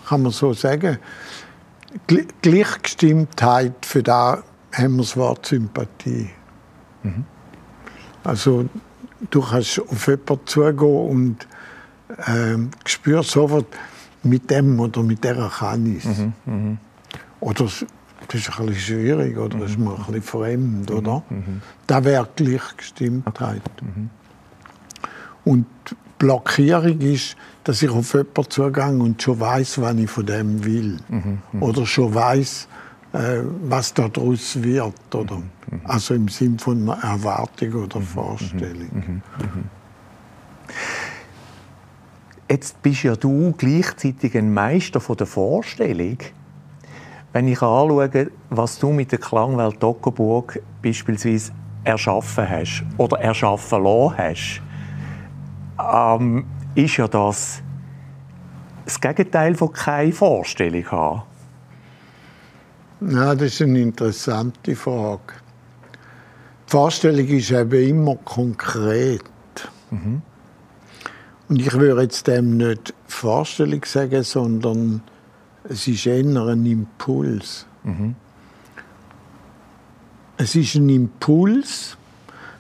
kann 0.08 0.24
man 0.24 0.32
so 0.34 0.52
sagen. 0.54 0.98
Gl- 2.10 2.28
Gleichgestimmtheit, 2.42 3.86
für 3.86 4.04
da 4.04 4.44
haben 4.74 4.96
wir 4.98 5.04
das 5.04 5.16
Wort 5.16 5.46
Sympathie. 5.46 6.30
Also 8.24 8.66
du 9.30 9.42
kannst 9.42 9.80
auf 9.80 10.08
jemanden 10.08 10.40
zugehen 10.48 11.10
und 11.10 11.48
ähm, 12.28 12.72
spürst 12.86 13.32
sofort, 13.32 13.68
mit 14.24 14.50
dem 14.50 14.78
oder 14.80 15.04
mit 15.04 15.24
der 15.24 15.50
kann 15.58 15.86
ich 15.96 16.04
es. 16.04 16.18
Oder 17.40 17.66
es- 17.66 17.86
das 18.28 18.42
ist 18.42 18.60
ein 18.60 18.66
bisschen 18.68 18.82
schwierig 19.00 19.38
oder 19.38 19.58
das 19.60 19.72
ist 19.72 19.80
mir 19.80 19.92
ein 19.92 19.98
bisschen 19.98 20.22
fremd, 20.22 20.92
oder? 20.92 21.24
Das 21.88 22.04
wäre 22.04 22.28
Gleichgestimmtheit. 22.36 23.62
Und 25.44 25.66
die 25.90 25.96
Blockierung 26.18 27.00
ist, 27.02 27.36
dass 27.64 27.82
ich 27.82 27.90
auf 27.90 28.14
jemanden 28.14 28.50
zugehe 28.50 28.90
und 28.98 29.22
schon 29.22 29.40
weiß, 29.40 29.82
was 29.82 29.96
ich 29.96 30.10
von 30.10 30.26
dem 30.26 30.64
will. 30.64 30.98
Oder 31.60 31.86
schon 31.86 32.14
weiß, 32.14 32.68
äh, 33.14 33.40
was 33.64 33.94
daraus 33.94 34.62
wird. 34.62 35.16
Oder? 35.16 35.42
Also 35.84 36.14
im 36.14 36.28
Sinn 36.28 36.58
von 36.60 36.90
einer 36.90 37.04
Erwartung 37.04 37.74
oder 37.74 38.02
Vorstellung. 38.02 39.22
Jetzt 42.50 42.82
bist 42.82 43.04
ja 43.04 43.16
du 43.16 43.54
gleichzeitig 43.58 44.38
ein 44.38 44.54
Meister 44.54 45.00
von 45.00 45.18
der 45.18 45.28
Vorstellung. 45.28 46.18
Wenn 47.36 47.50
ich 47.50 47.62
anschaue, 47.62 48.32
was 48.50 48.80
du 48.80 48.94
mit 48.94 49.12
der 49.12 49.20
Klangwelt 49.20 49.84
Dockerburg 49.84 50.58
beispielsweise 50.82 51.52
erschaffen 51.84 52.50
hast 52.50 52.86
oder 52.98 53.20
erschaffen 53.20 53.84
lassen 53.84 54.18
hast, 54.18 54.62
ähm, 55.78 56.46
ist 56.76 56.96
ja 56.96 57.10
das 57.10 57.62
das 58.86 59.02
Gegenteil 59.02 59.54
von 59.54 59.74
keine 59.74 60.14
Vorstellung 60.14 60.90
haben. 60.90 61.24
Ja, 63.02 63.36
das 63.36 63.48
ist 63.48 63.64
eine 63.64 63.82
interessante 63.82 64.74
Frage. 64.74 65.34
Die 66.68 66.72
Vorstellung 66.72 67.28
ist 67.28 67.52
eben 67.52 67.90
immer 67.90 68.16
konkret. 68.16 69.26
Und 71.50 71.60
ich 71.60 71.74
würde 71.74 72.02
jetzt 72.02 72.28
dem 72.28 72.56
nicht 72.56 72.94
Vorstellung 73.08 73.84
sagen, 73.84 74.24
sondern 74.24 75.02
es 75.70 75.88
ist 75.88 76.06
eher 76.06 76.24
ein 76.24 76.66
Impuls. 76.66 77.66
Es 80.38 80.56
ist 80.56 80.76
ein 80.76 80.90
Impuls. 80.90 81.98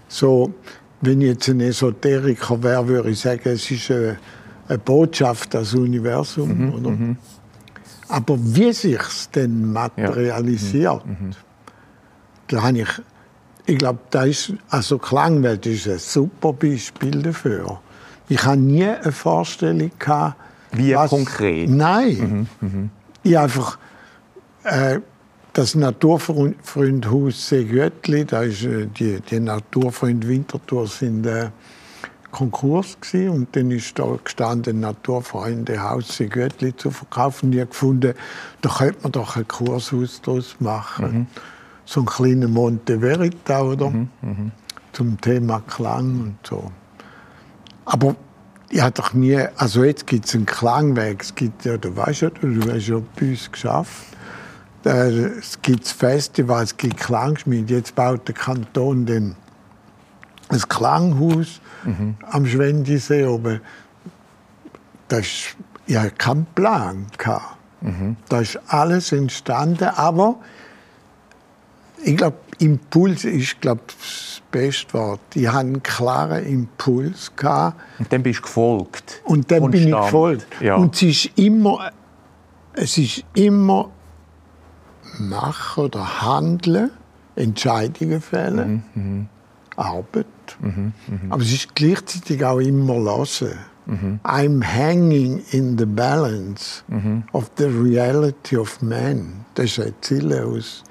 So, 0.08 0.54
wenn 1.02 1.22
ich 1.22 1.28
jetzt 1.28 1.50
ein 1.50 1.62
Esoteriker 1.62 2.64
wäre, 2.64 2.88
würde 2.88 3.10
ich 3.12 3.20
sagen, 3.20 3.42
es 3.46 3.70
ist 3.70 3.92
eine, 3.92 4.18
eine 4.68 4.78
Botschaft 4.78 5.54
das 5.54 5.74
Universum. 5.74 6.74
Oder? 6.74 7.16
Aber 8.08 8.38
wie 8.40 8.72
sich 8.72 9.00
es 9.00 9.30
dann 9.32 9.72
materialisiert, 9.74 11.04
da 12.48 12.64
habe 12.64 12.80
ich, 12.80 12.90
ich 13.66 13.78
glaube, 13.78 14.00
da 14.12 14.24
ist, 14.24 14.54
also 14.70 14.98
Klangwelt 15.00 15.66
ist 15.66 15.88
ein 15.88 16.00
super 16.00 16.54
Beispiel 16.54 17.22
dafür. 17.22 17.82
Ich 18.30 18.44
habe 18.44 18.58
nie 18.58 18.86
eine 18.86 19.12
Vorstellung 19.12 19.92
gehabt, 20.00 20.36
Wie 20.72 20.94
konkret? 20.94 21.70
Nein. 21.70 22.48
Ich 23.26 23.36
einfach 23.40 23.80
äh, 24.66 25.00
das 25.54 25.74
Naturfreundhaus 25.74 27.50
Seegöttli, 27.50 28.24
da 28.24 28.44
ist 28.44 28.64
äh, 28.64 28.86
die, 28.86 29.20
die 29.20 29.40
Naturfreund 29.40 30.28
Winterthur 30.28 30.86
sind 30.86 31.26
äh, 31.26 31.50
Konkurs 32.30 33.00
gewesen, 33.02 33.30
und 33.30 33.56
dann 33.56 33.72
ist 33.72 33.98
da 33.98 34.20
gestanden 34.24 34.82
Naturfreunde 34.82 35.82
Haus 35.82 36.16
Seegöttli 36.16 36.76
zu 36.76 36.92
verkaufen. 36.92 37.52
Ich 37.52 37.62
habe 37.62 37.70
gefunden, 37.72 38.14
da 38.62 38.70
könnte 38.70 39.00
man 39.02 39.12
doch 39.14 39.36
ein 39.38 39.48
Kurshaus 39.48 40.22
daraus 40.22 40.58
machen. 40.60 41.28
So 41.84 42.02
ein 42.02 42.06
kleiner 42.06 42.48
Monte 42.48 43.00
Verita, 43.00 43.64
oder? 43.64 43.92
Zum 44.92 45.20
Thema 45.20 45.62
Klang 45.62 46.20
und 46.22 46.38
so. 46.44 46.72
Aber 47.86 48.16
ich 48.70 48.82
habe 48.82 48.92
doch 48.92 49.14
nie, 49.14 49.38
also 49.58 49.84
jetzt 49.84 50.08
gibt 50.08 50.26
es 50.26 50.36
einen 50.36 50.46
Klangweg, 50.46 51.22
es 51.22 51.36
gibt 51.36 51.66
ja, 51.66 51.78
du 51.78 51.96
weißt 51.96 52.22
ja, 52.22 52.30
du 52.30 52.74
hast 52.74 52.88
ja 52.88 53.02
bei 53.20 53.30
uns 53.30 53.52
geschafft. 53.52 54.06
Es 54.84 55.60
gibt 55.64 55.88
Festivals, 55.88 56.72
es 56.72 56.78
gibt 56.78 56.98
Klangschmiede. 56.98 57.74
Jetzt 57.74 57.96
baut 57.96 58.28
der 58.28 58.36
Kanton 58.36 59.06
den 59.08 59.36
ein 60.50 60.60
Klanghaus 60.60 61.60
am 62.30 62.46
Schwendisee 62.46 63.26
oben. 63.26 63.62
Das 65.08 65.22
ist, 65.22 65.56
ich 65.88 65.98
hatte 65.98 66.12
keinen 66.12 66.46
Plan. 66.54 67.08
gehabt. 67.18 67.58
Da 68.30 68.40
ist 68.42 68.60
alles 68.68 69.12
entstanden, 69.12 69.86
aber 69.86 70.36
ich 72.04 72.18
glaube, 72.18 72.38
Impuls 72.60 73.26
ist 73.26 73.60
glaub, 73.62 73.80
das 73.88 74.42
beste 74.52 74.94
Wort. 74.94 75.20
Ich 75.34 75.48
hatte 75.48 75.60
einen 75.60 75.84
klaren 75.84 76.46
Impuls. 76.46 77.32
Gehabt. 77.36 77.76
Und 78.00 78.12
dann 78.14 78.24
bist 78.24 78.40
du 78.40 78.44
gefolgt. 78.44 79.22
Und 79.26 79.52
dann 79.52 79.70
bin 79.72 79.88
ich 79.88 79.94
gefolgt. 79.96 80.48
Ja. 80.62 80.76
Und 80.76 80.96
es 80.96 81.02
ist 81.04 81.32
immer, 81.38 81.92
es 82.74 82.98
ist 82.98 83.24
immer 83.34 83.90
machen 85.20 85.86
oder 85.86 86.22
handeln, 86.22 86.92
Entscheidungen 87.36 88.22
fällen, 88.22 88.84
Mhm, 88.94 89.28
Arbeit. 89.76 90.26
Aber 91.30 91.42
es 91.42 91.52
ist 91.52 91.76
gleichzeitig 91.76 92.44
auch 92.46 92.60
immer 92.60 92.98
lassen. 92.98 93.52
I'm 94.24 94.64
hanging 94.64 95.44
in 95.52 95.78
the 95.78 95.86
balance 95.86 96.84
Mhm. 96.88 97.24
of 97.34 97.52
the 97.58 97.66
reality 97.66 98.58
of 98.58 98.82
man. 98.82 99.46
Das 99.54 99.66
ist 99.66 99.80
eine 99.80 99.94
Ziele 100.02 100.44
aus 100.46 100.84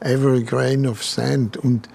Every 0.00 0.42
Grain 0.42 0.86
of 0.86 1.04
Sand. 1.04 1.56
Und 1.56 1.88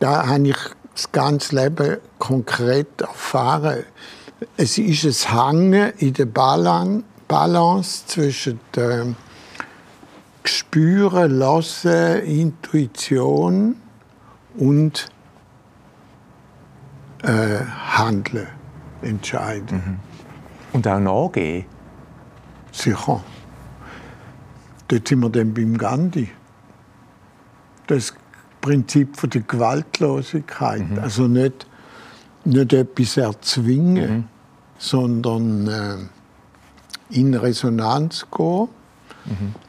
da 0.00 0.26
habe 0.26 0.48
ich 0.48 0.56
das 0.94 1.10
ganze 1.12 1.56
Leben 1.56 1.98
konkret 2.18 3.00
erfahren. 3.00 3.84
Es 4.56 4.78
ist 4.78 5.26
ein 5.26 5.34
Hangen 5.34 5.92
in 5.98 6.12
der 6.14 6.26
Balan- 6.26 7.04
Balance 7.28 8.06
zwischen 8.06 8.60
dem 8.76 9.16
Spüren, 10.44 11.38
Lassen, 11.38 12.20
Intuition 12.20 13.76
und 14.56 15.08
äh, 17.22 17.60
Handeln, 17.96 18.48
Entscheiden. 19.00 20.00
Und 20.72 20.86
auch 20.86 21.00
nachgehen. 21.00 21.64
Sicher. 22.72 23.22
Dort 24.88 25.08
sind 25.08 25.20
wir 25.20 25.30
dann 25.30 25.54
beim 25.54 25.78
Gandhi. 25.78 26.28
Das 27.86 28.14
Prinzip 28.60 29.16
von 29.16 29.30
der 29.30 29.42
Gewaltlosigkeit. 29.42 30.82
Also 31.02 31.26
nicht, 31.26 31.66
nicht 32.44 32.72
etwas 32.72 33.16
erzwingen, 33.16 34.28
sondern 34.78 35.68
äh, 35.68 35.96
in 37.10 37.34
Resonanz 37.34 38.26
gehen 38.34 38.68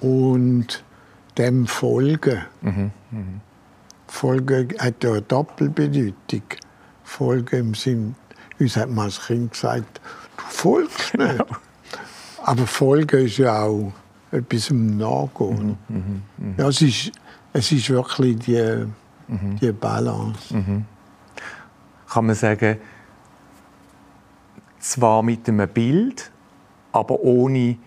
und 0.01 0.83
dem 1.37 1.67
folgen. 1.67 2.41
Folgen 4.07 4.73
hat 4.79 5.03
ja 5.03 5.11
eine 5.11 5.21
Doppelbedeutung. 5.21 6.43
Folgen 7.03 7.55
im 7.59 7.73
Sinn, 7.75 8.15
uns 8.59 8.75
hat 8.77 8.89
man 8.89 9.05
als 9.05 9.27
Kind 9.27 9.51
gesagt, 9.51 10.01
du 10.37 10.43
folgst 10.47 11.17
nicht. 11.17 11.43
Aber 12.43 12.67
Folgen 12.67 13.25
ist 13.25 13.37
ja 13.37 13.63
auch 13.63 13.91
etwas 14.31 14.69
im 14.69 14.97
Nachgehen. 14.97 15.77
Ja, 16.57 16.67
es, 16.69 16.81
ist, 16.81 17.11
es 17.57 17.71
ist 17.71 17.89
wirklich 17.89 18.37
die, 18.39 18.85
die 19.27 19.71
Balance. 19.71 20.53
Kann 22.09 22.25
man 22.25 22.35
sagen, 22.35 22.77
zwar 24.79 25.23
mit 25.23 25.47
einem 25.47 25.67
Bild, 25.69 26.31
aber 26.91 27.19
ohne 27.21 27.77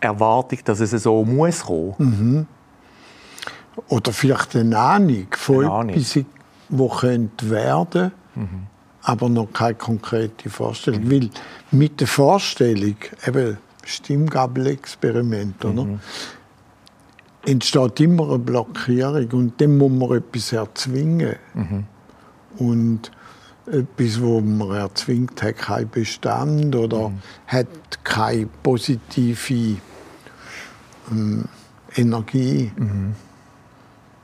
Erwartung, 0.00 0.58
dass 0.64 0.80
es 0.80 0.90
so 1.02 1.24
muss 1.24 1.64
kommen. 1.64 2.46
Oder 3.88 4.12
vielleicht 4.12 4.56
eine 4.56 4.78
Ahnung 4.78 5.26
von 5.32 5.64
Eine 5.64 5.70
Ahnung. 5.70 5.94
etwas, 5.94 6.24
was 6.70 7.00
könnte 7.00 7.50
werden 7.50 8.12
aber 9.02 9.28
noch 9.28 9.52
keine 9.52 9.74
konkrete 9.74 10.50
Vorstellung. 10.50 11.10
Weil 11.10 11.30
mit 11.70 12.00
der 12.00 12.06
Vorstellung, 12.06 12.96
eben 13.26 13.56
Stimmgabelexperiment, 13.84 15.64
oder? 15.64 15.86
Entsteht 17.44 18.00
immer 18.00 18.28
eine 18.28 18.38
Blockierung 18.38 19.30
und 19.32 19.60
dann 19.60 19.78
muss 19.78 19.92
man 19.92 20.18
etwas 20.18 20.52
erzwingen. 20.52 21.36
Und 22.58 23.10
etwas, 23.66 24.20
wo 24.20 24.40
man 24.40 24.72
erzwingt, 24.76 25.42
hat 25.42 25.58
keinen 25.58 25.88
Bestand 25.88 26.74
oder 26.74 27.12
hat 27.46 27.68
keine 28.04 28.46
positive 28.62 29.80
ähm, 31.10 31.44
Energie. 31.94 32.72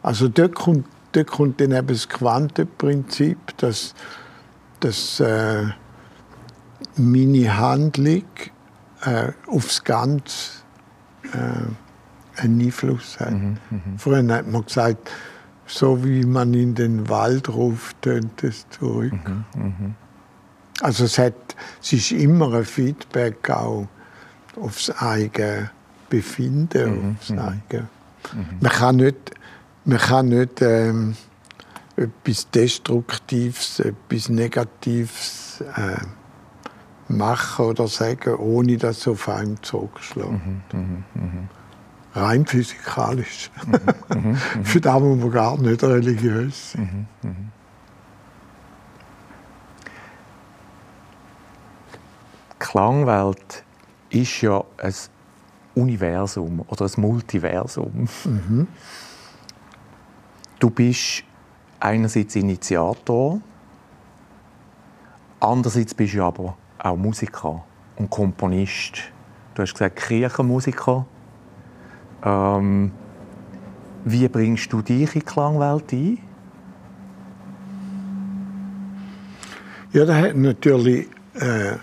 Also 0.02 0.29
dort 0.29 0.55
kommt, 0.55 0.87
dort 1.12 1.26
kommt 1.29 1.61
dann 1.61 1.72
eben 1.72 1.88
das 1.88 2.09
Quantenprinzip, 2.09 3.38
dass, 3.59 3.94
dass 4.81 5.20
äh, 5.20 5.64
meine 6.96 7.57
Handlung 7.57 8.24
äh, 9.05 9.33
aufs 9.46 9.83
Ganze 9.85 10.62
äh, 11.33 11.86
einen 12.37 12.61
Einfluss 12.61 13.18
hat. 13.20 13.35
Früher 13.99 14.27
hat 14.35 14.46
man 14.51 14.64
gesagt, 14.64 15.11
so 15.66 16.05
wie 16.05 16.25
man 16.25 16.55
in 16.55 16.75
den 16.75 17.09
Wald 17.09 17.49
ruft, 17.49 18.01
tönt 18.03 18.44
es 18.44 18.68
zurück. 18.70 19.12
Also 20.81 21.05
es, 21.05 21.18
hat, 21.18 21.35
es 21.83 21.92
ist 21.92 22.12
immer 22.12 22.53
ein 22.55 22.64
Feedback 22.64 23.49
auch 23.51 23.88
aufs 24.61 24.90
eigene 24.90 25.70
Befinden, 26.09 27.16
aufs 27.18 27.31
eigene. 27.33 27.88
Man 28.61 28.72
kann 28.72 28.96
nicht, 28.96 29.16
man 29.85 29.99
kann 29.99 30.29
nicht 30.29 30.62
ähm, 30.62 31.16
etwas 31.96 32.51
Destruktives, 32.51 33.81
etwas 33.81 34.29
Negatives 34.29 35.64
äh, 35.77 35.96
machen 37.12 37.66
oder 37.66 37.88
sagen, 37.88 38.35
ohne 38.37 38.77
dass 38.77 38.99
es 38.99 39.09
auf 39.09 39.29
einen 39.29 39.62
zurückschlägt. 39.62 40.29
Rein 42.16 42.46
physikalisch. 42.46 43.50
Für 44.62 44.81
das 44.81 45.00
muss 45.00 45.18
man 45.18 45.31
gar 45.31 45.59
nicht 45.59 45.83
religiös 45.85 46.72
sein. 46.72 47.07
Die 52.52 52.59
Klangwelt 52.59 53.64
ist 54.09 54.40
ja 54.40 54.64
ein 54.79 54.94
Universum 55.74 56.64
oder 56.68 56.87
ein 56.87 57.00
Multiversum. 57.00 58.09
Du 60.59 60.70
bist 60.70 61.22
einerseits 61.81 62.35
Initiator, 62.35 63.42
andererseits 65.38 65.92
bist 65.92 66.14
du 66.14 66.24
aber 66.24 66.57
auch 66.79 66.96
Musiker 66.96 67.62
und 67.96 68.09
Komponist. 68.09 69.12
Du 69.55 69.62
hast 69.62 69.74
gesagt 69.74 69.96
Kirchenmusiker. 69.96 71.05
Ähm, 72.27 72.91
wie 74.05 74.27
bringst 74.29 74.73
du 74.73 74.83
dich 74.83 75.15
in 75.15 75.21
die 75.21 75.27
Klangwelt 75.27 75.93
ein? 75.93 76.19
Ja, 79.93 80.05
das 80.05 80.17
hat 80.17 80.37
natürlich 80.37 81.07
äh, 81.35 81.77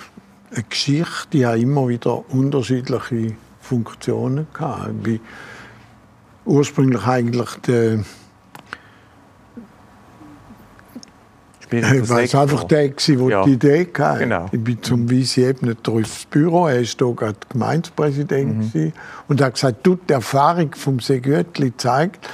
eine 0.51 0.63
Geschichte, 0.69 1.27
die 1.31 1.45
hat 1.45 1.57
immer 1.57 1.87
wieder 1.87 2.29
unterschiedliche 2.29 3.35
Funktionen 3.61 4.47
gehabt. 4.53 4.89
Ich 4.89 5.03
bin 5.03 5.19
ursprünglich 6.45 7.07
eigentlich 7.07 7.49
der, 7.65 8.03
ich 11.73 12.09
weiß 12.09 12.35
einfach 12.35 12.63
der, 12.65 12.89
der 12.89 13.15
Ja. 13.15 13.43
die 13.43 13.53
Idee 13.53 13.87
hatte. 13.97 14.19
Genau. 14.19 14.49
Ich 14.51 14.63
bin 14.63 14.81
zum 14.81 15.09
Weise 15.09 15.47
Ebner 15.49 15.75
ins 15.85 16.25
Büro, 16.25 16.67
er 16.67 16.75
war 16.77 16.83
hier 16.83 17.15
gerade 17.15 17.37
Gemeindepräsident 17.49 18.73
gewesen, 18.73 18.93
und 19.27 19.41
er 19.41 19.47
hat 19.47 19.53
gesagt, 19.55 19.85
du, 19.85 19.95
die 19.95 20.13
Erfahrung 20.13 20.73
vom 20.75 20.99
Segötli 20.99 21.75
zeigt, 21.77 22.27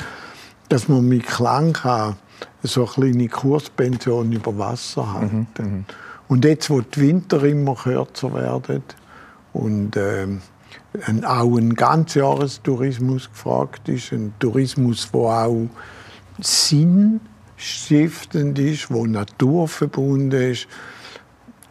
dass 0.70 0.88
man 0.88 1.08
mit 1.08 1.26
Klang 1.26 1.74
kann 1.74 2.16
so 2.62 2.82
eine 2.82 2.90
kleine 3.12 3.28
Kurspension 3.28 4.32
über 4.32 4.58
Wasser 4.58 5.14
halten. 5.14 5.86
Und 6.28 6.46
jetzt, 6.46 6.70
wo 6.70 6.82
die 6.82 7.02
Winter 7.02 7.44
immer 7.44 7.76
kürzer 7.76 8.34
werden 8.34 8.84
und 9.54 9.98
ein, 9.98 10.42
auch 11.26 11.58
ein 11.58 11.74
Ganzjahrestourismus 11.74 13.30
gefragt 13.30 13.90
ist, 13.90 14.12
ein 14.12 14.34
Tourismus, 14.40 15.10
der 15.12 15.22
auch 15.22 15.70
sinnstiftend 17.60 18.58
ist, 18.60 18.92
wo 18.92 19.06
naturverbunden 19.06 20.52
ist 20.52 20.68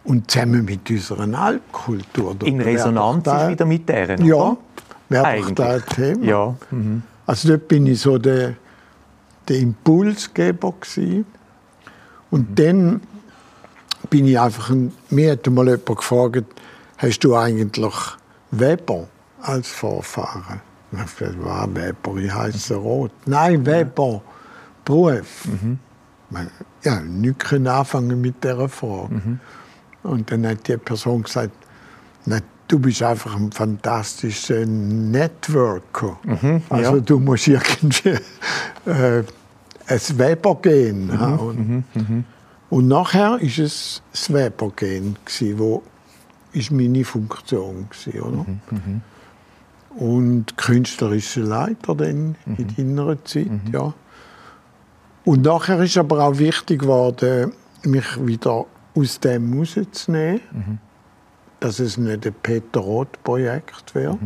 und 0.04 0.30
zusammen 0.30 0.64
mit 0.64 0.88
unserer 0.90 1.32
Alpkultur. 1.38 2.36
In 2.44 2.60
Resonanz 2.60 3.24
da- 3.24 3.44
ist 3.44 3.50
wieder 3.52 3.64
mit 3.66 3.88
deren, 3.88 4.24
Ja, 4.24 4.34
oder? 4.36 4.56
wäre 5.08 5.40
doch 5.40 5.50
da 5.52 5.68
ein 5.74 5.82
Thema. 5.86 6.24
Ja. 6.24 6.54
Also 7.26 7.48
dort 7.48 7.68
bin 7.68 7.86
ich 7.86 8.00
so 8.00 8.18
der, 8.18 8.54
der 9.48 9.58
Impulsgeber 9.58 10.74
gewesen. 10.80 11.26
Und 12.30 12.58
dann 12.58 13.00
bin 14.10 14.26
ich 14.26 14.38
einfach, 14.38 14.70
ein, 14.70 14.92
mir 15.10 15.32
hat 15.32 15.46
mal 15.48 15.66
jemand 15.66 15.86
gefragt, 15.86 16.44
hast 16.98 17.20
du 17.20 17.34
eigentlich 17.34 17.94
Weber 18.50 19.08
als 19.40 19.68
Vorfahren? 19.68 20.60
Ich 20.92 20.98
habe 20.98 21.32
gesagt, 21.34 21.74
Weber, 21.74 22.16
ich 22.18 22.32
heiße 22.34 22.76
Rot. 22.76 23.10
Nein, 23.26 23.64
Weber, 23.66 24.22
Beruf. 24.88 25.46
Man- 26.30 26.50
Ja, 26.82 27.00
nicht 27.00 27.38
können 27.40 27.66
anfangen 27.66 28.20
mit 28.20 28.42
dieser 28.42 28.68
Frage. 28.68 29.38
Und 30.02 30.30
dann 30.30 30.46
hat 30.46 30.66
die 30.68 30.76
Person 30.76 31.22
gesagt, 31.22 31.52
na, 32.24 32.38
du 32.68 32.78
bist 32.78 33.02
einfach 33.02 33.34
ein 33.36 33.50
fantastischer 33.52 34.64
Networker. 34.66 36.18
also 36.70 36.94
ja. 36.96 37.00
du 37.00 37.18
musst 37.18 37.48
irgendwie 37.48 38.10
äh, 38.86 39.22
ein 39.86 40.00
Weber-Gen 40.18 41.18
haben. 41.18 41.84
Und 42.70 42.88
nachher 42.88 43.38
ist 43.40 43.58
es 43.58 44.02
das 44.12 44.32
Weber-Gen, 44.32 45.16
wo 45.56 45.82
ist 46.52 46.70
meine 46.70 47.04
Funktion 47.04 47.88
gewesen, 47.90 48.20
oder? 48.20 48.46
Und 49.96 50.56
künstlerische 50.56 51.40
Leiter 51.40 51.94
dann 51.94 52.36
in 52.46 52.94
deiner 52.96 53.24
Zeit, 53.24 53.48
ja. 53.72 53.92
Und 55.28 55.42
nachher 55.42 55.78
ist 55.80 55.98
aber 55.98 56.24
auch 56.24 56.38
wichtig 56.38 56.80
geworden, 56.80 57.52
mich 57.82 58.26
wieder 58.26 58.64
aus 58.94 59.20
dem 59.20 59.58
rauszunehmen, 59.58 60.40
dass 61.60 61.80
es 61.80 61.98
nicht 61.98 62.26
ein 62.26 62.34
Peter 62.42 62.80
Roth-Projekt 62.80 63.94
wird. 63.94 64.16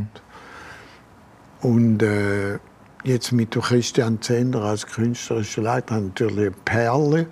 Und 1.61 2.05
äh, 2.05 2.59
jetzt 3.03 3.33
mit 3.33 3.51
Christian 3.51 4.23
Zender 4.23 4.63
als 4.63 4.87
künstlerischer 4.87 5.63
Leiter 5.63 5.97
habe 5.97 6.05
ich 6.05 6.21
natürlich 6.21 6.39
eine 6.39 6.51
Perle 6.65 7.27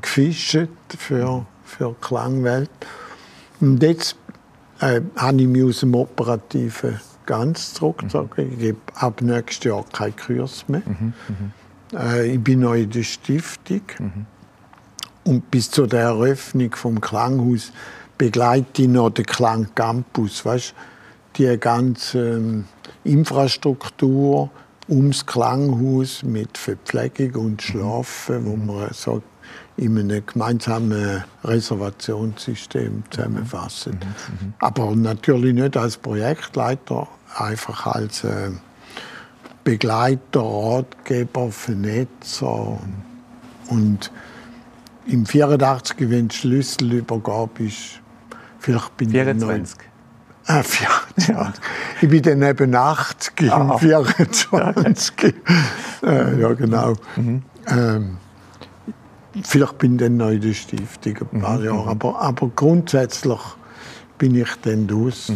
gefischt 0.00 0.68
für, 0.96 1.44
für 1.62 1.88
die 1.90 2.06
Klangwelt. 2.06 2.70
Und 3.60 3.82
jetzt 3.82 4.16
äh, 4.80 5.02
habe 5.16 5.42
ich 5.42 5.46
mich 5.46 5.64
aus 5.64 5.80
dem 5.80 5.94
Operativen 5.94 6.98
ganz 7.26 7.74
zurückgezogen. 7.74 8.50
Ich 8.50 8.58
gebe 8.58 8.78
ab 8.94 9.20
nächstes 9.20 9.64
Jahr 9.64 9.84
keinen 9.92 10.16
Kurs 10.16 10.64
mehr. 10.68 10.80
Äh, 10.80 11.59
ich 11.92 12.40
bin 12.40 12.60
noch 12.60 12.74
in 12.74 12.90
der 12.90 13.02
Stiftung. 13.02 13.82
Und 15.24 15.50
bis 15.50 15.70
zu 15.70 15.86
der 15.86 16.00
Eröffnung 16.00 16.74
vom 16.74 17.00
Klanghaus 17.00 17.72
begleite 18.16 18.82
ich 18.82 18.88
noch 18.88 19.10
den 19.10 19.26
Klangcampus. 19.26 20.44
Weißt, 20.44 20.74
die 21.36 21.56
ganze 21.58 22.36
ähm, 22.36 22.64
Infrastruktur 23.04 24.50
ums 24.88 25.24
Klanghaus 25.24 26.22
mit 26.22 26.58
Verpflegung 26.58 27.46
und 27.46 27.62
Schlafen, 27.62 28.46
wo 28.46 28.56
man 28.56 28.88
so 28.92 29.22
in 29.76 29.98
einem 29.98 30.24
gemeinsamen 30.26 31.24
Reservationssystem 31.44 33.02
zusammenfassen. 33.10 33.98
Aber 34.58 34.94
natürlich 34.94 35.54
nicht 35.54 35.76
als 35.76 35.96
Projektleiter, 35.96 37.08
einfach 37.36 37.86
als 37.86 38.24
äh, 38.24 38.50
Begleiter, 39.64 40.40
Ratgeber, 40.40 41.50
Vernetzer. 41.50 42.78
Und 43.68 44.10
im 45.06 45.26
84, 45.26 45.96
wenn 46.10 46.28
die 46.28 46.36
Schlüsselübergabe 46.36 47.64
ist, 47.64 48.00
vielleicht 48.58 48.96
bin 48.96 49.08
ich 49.08 49.14
24. 49.14 49.76
Ah, 50.46 50.62
24. 50.64 51.62
Ich 52.00 52.08
bin 52.08 52.22
dann 52.22 52.42
eben 52.42 52.74
80 52.74 53.40
im 53.42 53.50
Ah. 53.50 53.78
24. 53.78 55.34
äh, 56.02 56.40
ja, 56.40 56.52
genau. 56.54 56.94
Ähm, 57.16 58.16
vielleicht 59.42 59.78
bin 59.78 59.94
ich 59.94 60.00
dann 60.00 60.16
noch 60.16 60.30
in 60.30 60.40
der 60.40 60.54
Stiftung 60.54 61.16
ein 61.32 61.40
paar 61.40 61.62
Jahre. 61.62 61.88
Aber, 61.90 62.20
aber 62.20 62.48
grundsätzlich 62.56 63.40
bin 64.18 64.34
ich 64.34 64.48
dann 64.62 64.88
raus. 64.90 65.32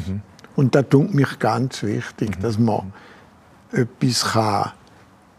Und 0.56 0.74
das 0.74 0.86
tut 0.88 1.14
mich 1.14 1.38
ganz 1.38 1.82
wichtig, 1.82 2.40
dass 2.40 2.58
man 2.58 2.92
etwas 3.74 4.32
kann 4.32 4.72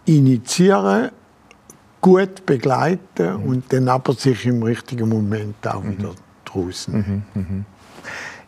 initiieren 0.06 1.12
gut 2.02 2.46
begleiten 2.46 3.36
und 3.38 3.74
dann 3.74 3.90
aber 3.90 4.14
sich 4.14 4.46
im 4.46 4.62
richtigen 4.62 5.10
Moment 5.10 5.68
auch 5.68 5.84
wieder 5.84 6.12
draußen. 6.46 7.26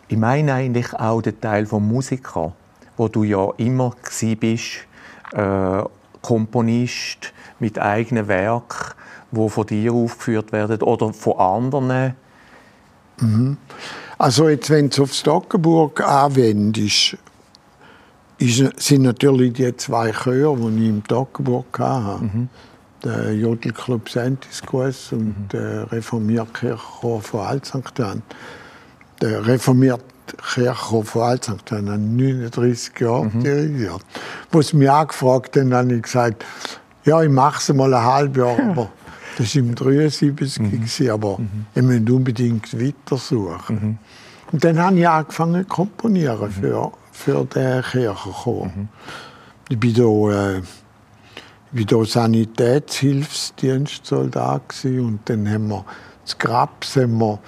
Ich 0.07 0.17
meine 0.17 0.53
eigentlich 0.53 0.93
auch 0.93 1.21
den 1.21 1.41
Teil 1.41 1.65
vom 1.65 1.87
Musiker, 1.87 2.53
wo 2.95 3.07
du 3.07 3.23
ja 3.23 3.49
immer 3.57 3.95
gsi 4.03 4.35
bist, 4.35 4.85
äh, 5.33 5.81
Komponist 6.21 7.33
mit 7.59 7.79
eigenen 7.79 8.27
Werk, 8.27 8.95
wo 9.31 9.49
von 9.49 9.65
dir 9.65 9.91
aufgeführt 9.91 10.51
werden 10.51 10.81
oder 10.83 11.11
von 11.11 11.39
anderen. 11.39 12.13
Also 14.17 14.49
jetzt, 14.49 14.69
wenn 14.69 14.89
du 14.89 15.03
auf 15.03 15.13
Stockenburg 15.13 16.01
anwendest, 16.01 17.17
ist, 18.37 18.81
sind 18.81 19.01
natürlich 19.03 19.53
die 19.53 19.75
zwei 19.77 20.11
Chöre, 20.11 20.71
die 20.71 20.83
ich 20.83 20.89
im 20.89 21.03
Stockenburg 21.05 21.79
hatte. 21.79 22.47
Der 23.03 23.33
Jodelclub 23.33 24.09
Sentisquas 24.09 25.11
und 25.11 25.49
der 25.53 25.91
Reformierkirchchor 25.91 27.21
von 27.21 27.39
Altsankthan. 27.41 28.23
Der 29.21 29.45
reformierte 29.45 30.03
Kirchchor 30.53 31.05
von 31.05 31.21
Altsankthan 31.21 31.89
hat 31.89 31.99
39 31.99 32.99
Jahre 32.99 33.29
dirigiert. 33.29 34.01
Wo 34.51 34.61
sie 34.61 34.77
mich 34.77 34.89
angefragt 34.89 35.55
haben, 35.55 35.73
habe 35.73 35.95
ich 35.95 36.01
gesagt, 36.01 36.43
ja, 37.05 37.21
ich 37.21 37.29
mache 37.29 37.59
es 37.59 37.73
mal 37.73 37.93
ein 37.93 38.03
halbes 38.03 38.37
Jahr, 38.37 38.59
aber 38.69 38.89
das 39.37 39.55
war 39.55 39.61
im 39.61 39.75
73, 39.75 40.55
gewesen, 40.55 41.09
aber 41.09 41.39
ich 41.75 41.81
möchte 41.81 42.13
unbedingt 42.13 42.79
weitersuchen. 42.79 43.99
Und 44.51 44.63
dann 44.63 44.79
habe 44.79 44.99
ich 44.99 45.07
angefangen 45.07 45.63
zu 45.63 45.67
komponieren 45.67 46.51
für, 46.51 46.91
für 47.17 47.43
den 47.45 47.81
Kirchenchor. 47.81 48.69
Ich 49.69 49.79
bin 49.79 49.93
da, 49.93 50.31
äh, 50.31 50.59
ich 50.59 50.63
bin 51.71 51.87
da 51.87 52.05
Sanitätshilfsdienstsoldat 52.05 54.69
gewesen 54.69 55.05
und 55.05 55.19
dann 55.25 55.49
haben 55.49 55.67
wir 55.69 55.83
das 56.23 56.37
Grabs 56.37 56.95
haben 56.95 57.17
wir 57.19 57.39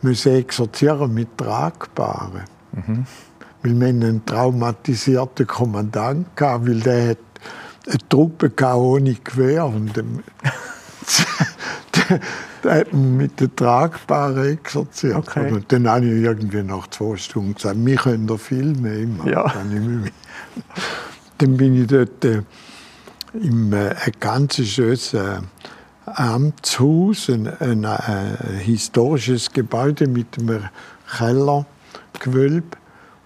müssen 0.00 0.34
exorzieren 0.36 1.12
mit 1.12 1.36
Tragbaren. 1.36 2.44
Weil 3.62 3.80
wir 3.80 3.88
einen 3.88 4.24
traumatisierten 4.24 5.46
Kommandant 5.46 6.28
hatten, 6.40 6.66
weil 6.66 6.80
der 6.80 7.10
hat 7.10 7.18
eine 7.86 7.98
Truppe 8.08 8.50
ohne 8.74 9.12
Gewehr 9.14 9.66
und 9.66 9.94
dem, 9.96 10.24
der 11.94 11.97
hat 11.97 11.97
man 11.97 11.97
mit 12.92 13.40
der 13.40 13.54
Tragbaren 13.54 14.52
exorziert. 14.52 15.16
Okay. 15.16 15.52
Und 15.52 15.72
dann 15.72 15.88
habe 15.88 16.06
ich 16.06 16.22
irgendwie 16.22 16.62
nach 16.62 16.86
zwei 16.88 17.16
Stunden 17.16 17.54
gesagt, 17.54 17.76
wir 17.78 17.96
können 17.96 18.26
da 18.26 18.36
viel 18.36 18.74
mehr 18.74 19.06
machen. 19.06 19.30
Ja. 19.30 19.52
Dann, 21.38 21.56
bin 21.56 21.80
ich 21.82 21.86
dort 21.86 22.24
äh, 22.24 22.42
im 23.34 23.72
äh, 23.72 23.90
ein 23.90 24.12
ganz 24.18 24.56
schönes 24.56 25.14
äh, 25.14 25.38
Amtshaus, 26.06 27.28
ein, 27.28 27.48
ein, 27.60 27.84
ein 27.84 28.36
historisches 28.60 29.52
Gebäude 29.52 30.06
mit 30.06 30.38
einem 30.38 30.64
Kellergewölbe. 31.16 32.76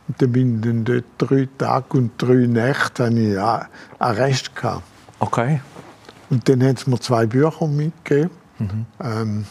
Und 0.09 0.21
dann 0.21 0.33
bin 0.33 0.57
ich 0.57 0.61
dann 0.63 0.85
dort 0.85 1.05
drei 1.19 1.49
Tage 1.57 1.97
und 1.97 2.11
drei 2.19 2.47
Nächte 2.47 3.07
habe 3.07 3.21
ich 3.21 3.39
A- 3.39 3.69
Arrest 3.99 4.55
gehabt. 4.55 4.83
Okay. 5.21 5.61
Und 6.29 6.49
dann 6.49 6.63
hat 6.65 6.79
es 6.79 6.87
mir 6.87 6.99
zwei 6.99 7.27
Bücher 7.27 7.69
mitgegeben. 7.69 8.31
Ähm, 9.03 9.45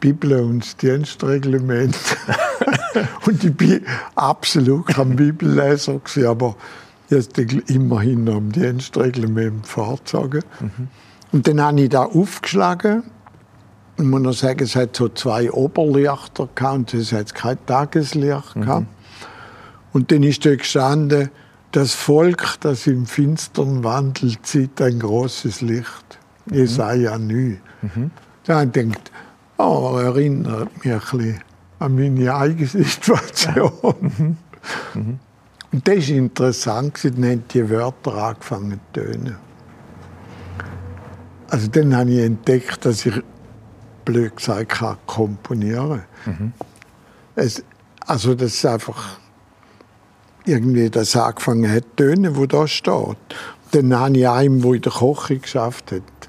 Bibel 0.00 0.40
und 0.40 0.80
Dienstreglement. 0.82 1.96
und 3.26 3.44
ich 3.44 3.54
bin 3.54 3.84
absolut 4.14 4.86
kein 4.86 5.16
Bibelleser, 5.16 5.98
gewesen, 5.98 6.26
aber 6.26 6.56
jetzt 7.10 7.38
immerhin 7.38 8.26
im 8.26 8.52
Dienstreglement 8.52 9.66
vorgezogen. 9.66 10.42
Und 11.32 11.46
dann 11.46 11.60
habe 11.60 11.80
ich 11.82 11.90
da 11.90 12.04
aufgeschlagen. 12.04 13.04
Ich 13.98 14.04
muss 14.04 14.20
noch 14.22 14.32
sagen, 14.32 14.62
es 14.62 14.74
hat 14.74 14.96
so 14.96 15.08
zwei 15.10 15.50
Oberlichter 15.52 16.48
gehabt 16.54 16.76
und 16.76 16.94
es 16.94 17.12
hat 17.12 17.34
kein 17.34 17.58
Tageslicht 17.66 18.54
gehabt. 18.54 18.86
Und 19.92 20.10
dann 20.10 20.22
ist 20.22 20.46
da 20.46 20.54
gestanden, 20.54 21.30
das 21.72 21.94
Volk, 21.94 22.56
das 22.60 22.86
im 22.86 23.06
Finstern 23.06 23.84
wandelt, 23.84 24.46
sieht 24.46 24.80
ein 24.80 24.98
großes 24.98 25.60
Licht. 25.60 26.18
Jesaja 26.50 27.18
9. 27.18 27.60
Da 28.44 28.64
gedacht, 28.64 29.10
oh, 29.58 29.98
erinnert 29.98 30.84
mich 30.84 30.92
ein 30.92 31.00
bisschen 31.00 31.42
an 31.78 31.94
meine 31.94 32.34
eigene 32.34 32.66
Situation. 32.84 34.36
Und 35.72 35.88
das 35.88 36.08
war 36.08 36.16
interessant, 36.16 37.04
dann 37.04 37.24
haben 37.24 37.44
die 37.52 37.70
Wörter 37.70 38.14
angefangen 38.14 38.80
zu 38.92 39.00
tönen. 39.00 39.36
Also 41.48 41.68
dann 41.68 41.96
habe 41.96 42.10
ich 42.10 42.20
entdeckt, 42.20 42.84
dass 42.84 43.06
ich, 43.06 43.14
blöd 44.04 44.36
gesagt, 44.36 44.70
kann 44.70 44.96
komponieren 45.06 46.02
es, 47.34 47.62
Also 48.06 48.34
das 48.34 48.54
ist 48.54 48.66
einfach 48.66 49.18
irgendwie 50.44 50.90
das 50.90 51.16
angefangen 51.16 51.70
hat, 51.70 51.84
zu 51.90 51.96
tönen, 51.96 52.36
wo 52.36 52.46
da 52.46 52.66
steht. 52.66 53.16
Dann 53.72 53.94
habe 53.96 54.16
ich 54.16 54.28
einem, 54.28 54.62
der 54.62 54.72
in 54.72 54.82
der 54.82 54.92
Küche 54.92 55.38
geschafft 55.38 55.92
hat, 55.92 56.19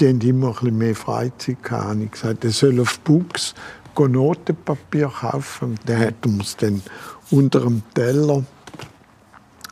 die 0.00 0.08
haben 0.08 0.20
immer 0.20 0.48
ein 0.48 0.52
bisschen 0.54 0.78
mehr 0.78 0.94
Freizeit 0.94 1.62
gehabt. 1.62 1.84
habe 1.84 2.04
ich 2.04 2.10
gesagt, 2.10 2.44
er 2.44 2.50
soll 2.50 2.80
auf 2.80 3.00
gehen 3.04 4.12
Notenpapier 4.12 5.08
kaufen. 5.08 5.70
Und 5.70 5.80
dann 5.86 5.98
hat 5.98 6.14
er 6.24 6.40
es 6.40 6.56
dann 6.56 6.82
unter 7.30 7.60
dem 7.60 7.82
Teller 7.94 8.44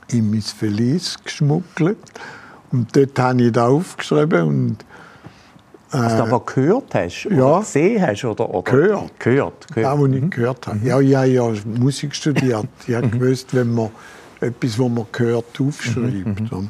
in 0.09 0.31
mein 0.31 0.43
Verlies 0.43 1.17
geschmuggelt. 1.23 1.99
Und 2.73 2.95
dort 2.97 3.19
habe 3.19 3.43
ich 3.43 3.53
da 3.53 3.69
aufgeschrieben 3.69 4.43
und 4.43 4.85
Was 5.91 6.17
du 6.17 6.23
aber 6.25 6.41
gehört 6.41 6.95
hast 6.95 7.27
oder 7.27 7.37
ja. 7.37 7.59
gesehen 7.61 8.03
hast 8.03 8.25
oder, 8.25 8.51
oder 8.53 8.71
Gehört. 8.71 9.21
gehört, 9.21 9.69
gehört. 9.73 9.99
wo 9.99 10.07
ich 10.07 10.31
gehört 10.31 10.67
habe. 10.67 10.81
Ja, 10.83 11.01
ja, 11.01 11.25
ja, 11.25 11.53
Musik 11.79 12.15
studiert. 12.17 12.67
Ich 12.87 12.95
habe 12.95 13.09
gewusst, 13.09 13.55
wenn 13.55 13.73
man 13.73 13.91
etwas, 14.41 14.79
was 14.79 14.89
man 14.91 15.07
hört, 15.17 15.61
aufschreibt. 15.61 16.41
ja. 16.51 16.63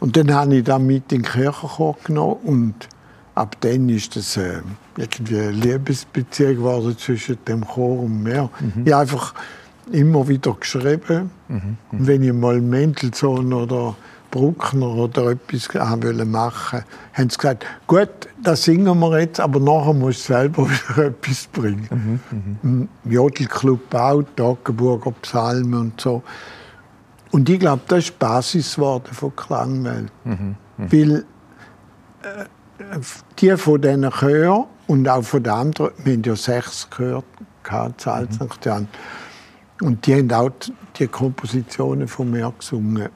Und 0.00 0.16
dann 0.16 0.34
habe 0.34 0.56
ich 0.56 0.64
das 0.64 0.80
mit 0.80 1.12
in 1.12 1.22
den 1.22 1.30
Kirchenchor 1.30 1.96
genommen 2.04 2.36
und 2.42 2.88
ab 3.34 3.56
dann 3.60 3.88
ist 3.88 4.16
das 4.16 4.36
äh, 4.36 4.60
irgendwie 4.96 5.38
eine 5.38 5.50
Liebesbeziehung 5.52 6.56
geworden 6.56 6.96
zwischen 6.98 7.38
dem 7.46 7.66
Chor 7.66 8.00
und 8.00 8.22
mir. 8.22 8.50
Ich 8.84 8.92
habe 8.92 9.02
einfach 9.02 9.34
immer 9.92 10.26
wieder 10.28 10.54
geschrieben. 10.58 11.30
Und 11.92 12.06
wenn 12.06 12.22
ich 12.22 12.32
mal 12.32 12.60
Mendelssohn 12.60 13.52
oder 13.52 13.94
Bruckner 14.30 14.94
oder 14.94 15.32
etwas 15.32 15.68
haben 15.74 16.02
wollen 16.02 16.30
machen, 16.30 16.84
haben 17.12 17.30
sie 17.30 17.36
gesagt, 17.36 17.66
gut, 17.86 18.08
das 18.42 18.62
singen 18.62 18.98
wir 19.00 19.20
jetzt, 19.20 19.40
aber 19.40 19.58
nachher 19.58 19.92
musst 19.92 20.28
du 20.28 20.34
selber 20.34 20.68
wieder 20.70 21.06
etwas 21.06 21.48
bringen. 21.48 22.20
Im 22.62 22.88
Jodelclub 23.04 23.92
auch, 23.94 24.22
Toggenburger 24.36 25.12
Psalmen 25.22 25.74
und 25.74 26.00
so. 26.00 26.22
Und 27.30 27.48
ich 27.48 27.60
glaube, 27.60 27.82
das 27.88 28.00
ist 28.00 28.08
die 28.10 28.16
Basis 28.18 28.74
geworden 28.74 29.12
von 29.12 29.34
Klangwelt. 29.36 30.10
Weil 30.76 31.24
äh, 32.22 32.44
die 33.38 33.56
von 33.56 33.80
diesen 33.80 34.10
Chören 34.10 34.64
und 34.86 35.08
auch 35.08 35.22
von 35.22 35.42
den 35.42 35.52
anderen, 35.52 35.92
wir 36.02 36.14
haben 36.14 36.22
ja 36.24 36.34
sechs 36.36 36.88
gehört, 36.90 37.24
St. 38.00 38.64
Jan, 38.64 38.88
und 39.82 40.06
die 40.06 40.14
haben 40.16 40.32
auch 40.32 40.50
die- 40.98 41.06
Kompositionen 41.06 42.08
von 42.08 42.30
mir 42.30 42.52
gesungen. 42.58 43.08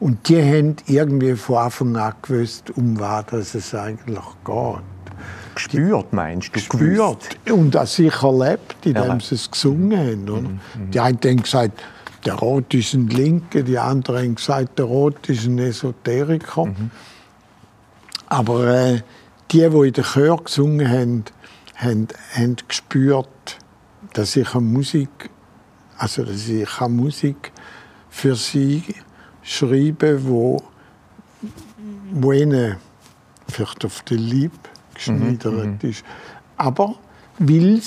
Und 0.00 0.28
die 0.28 0.36
haben 0.42 0.76
irgendwie 0.86 1.34
von 1.36 1.56
Anfang 1.56 1.96
an 1.96 2.12
gewusst, 2.20 2.70
um 2.76 2.98
was 3.00 3.24
das 3.30 3.54
es 3.54 3.74
eigentlich 3.74 4.18
geht. 4.44 4.82
Gespürt, 5.54 6.12
meinst 6.12 6.48
du? 6.48 6.52
Gespürt 6.52 7.38
und 7.50 7.74
auch 7.76 7.86
sich 7.86 8.22
erlebt, 8.22 8.76
indem 8.84 9.04
Ja. 9.04 9.20
sie 9.20 9.36
es 9.36 9.50
gesungen 9.50 9.96
haben. 9.98 10.28
Oder? 10.28 10.50
Die 10.92 11.00
einen 11.00 11.18
haben 11.24 11.42
gesagt, 11.42 11.80
der 12.24 12.34
Rot 12.34 12.72
ist 12.74 12.94
ein 12.94 13.08
Linke, 13.08 13.64
die 13.64 13.78
anderen 13.78 14.22
haben 14.24 14.34
gesagt, 14.34 14.78
der 14.78 14.86
Rot 14.86 15.28
ist 15.28 15.46
ein 15.46 15.58
Esoteriker. 15.58 16.74
Aber 18.28 18.66
äh, 18.66 19.02
die, 19.50 19.68
die 19.68 19.86
in 19.88 19.92
der 19.92 20.04
Chör 20.04 20.38
gesungen 20.38 20.88
haben, 20.88 21.24
haben, 21.76 22.08
haben 22.34 22.56
gespürt, 22.66 23.58
dass 24.12 24.36
ich 24.36 24.54
eine 24.54 24.64
Musik, 24.64 25.30
also 25.98 26.24
dass 26.24 26.48
ich 26.48 26.80
eine 26.80 26.88
Musik 26.88 27.52
für 28.08 28.36
sie 28.36 28.82
schreibe, 29.42 30.24
wo, 30.26 30.62
wo 32.12 32.32
ihnen 32.32 32.76
vielleicht 33.48 33.84
auf 33.84 34.02
die 34.02 34.16
Liebe 34.16 34.56
geschneidert 34.94 35.82
Mhm, 35.82 35.90
ist. 35.90 36.04
Aber 36.56 36.94
weil 37.38 37.80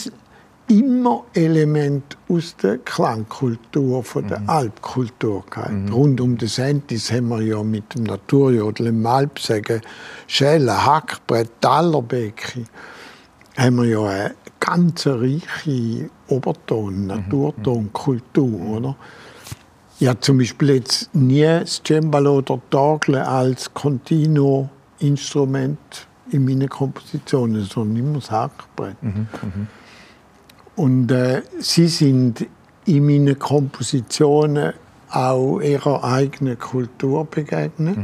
immer 0.67 1.23
Element 1.33 2.17
aus 2.29 2.55
der 2.57 2.77
Klangkultur, 2.79 4.03
von 4.03 4.23
Mhm. 4.23 4.27
der 4.27 4.49
Alpkultur 4.49 5.43
gehabt. 5.49 5.91
Rund 5.91 6.19
um 6.21 6.37
den 6.37 6.47
Sentis 6.49 7.11
haben 7.11 7.29
wir 7.29 7.41
ja 7.41 7.63
mit 7.63 7.95
dem 7.95 8.03
Naturjodel 8.03 8.87
im 8.87 9.05
Alpsägen, 9.05 9.81
Schellen, 10.27 10.85
Hackbrett, 10.85 11.49
Tallerbecken, 11.61 12.65
haben 13.57 13.77
wir 13.77 13.85
ja 13.85 14.03
eine 14.03 14.35
ganz 14.59 15.07
reiche 15.07 16.09
Oberton, 16.27 17.07
Naturtonkultur, 17.07 18.59
oder? 18.61 18.95
Ja, 19.99 20.19
zum 20.19 20.37
Beispiel 20.37 20.75
jetzt 20.75 21.09
nie 21.15 21.41
das 21.41 21.81
Cembalo 21.83 22.37
oder 22.37 22.61
Orgel 22.73 23.15
als 23.15 23.73
Continuo-Instrument 23.73 25.79
in 26.31 26.45
meinen 26.45 26.69
Kompositionen, 26.69 27.63
sondern 27.63 27.97
immer 27.97 28.19
das 28.19 28.29
Hackbrett. 28.29 28.95
Und 30.77 31.11
äh, 31.11 31.41
sie 31.59 31.87
sind 31.89 32.45
in 32.85 33.05
meinen 33.05 33.37
Kompositionen 33.37 34.73
auch 35.09 35.59
ihrer 35.59 36.03
eigenen 36.03 36.57
Kultur 36.57 37.25
begegnet. 37.25 37.97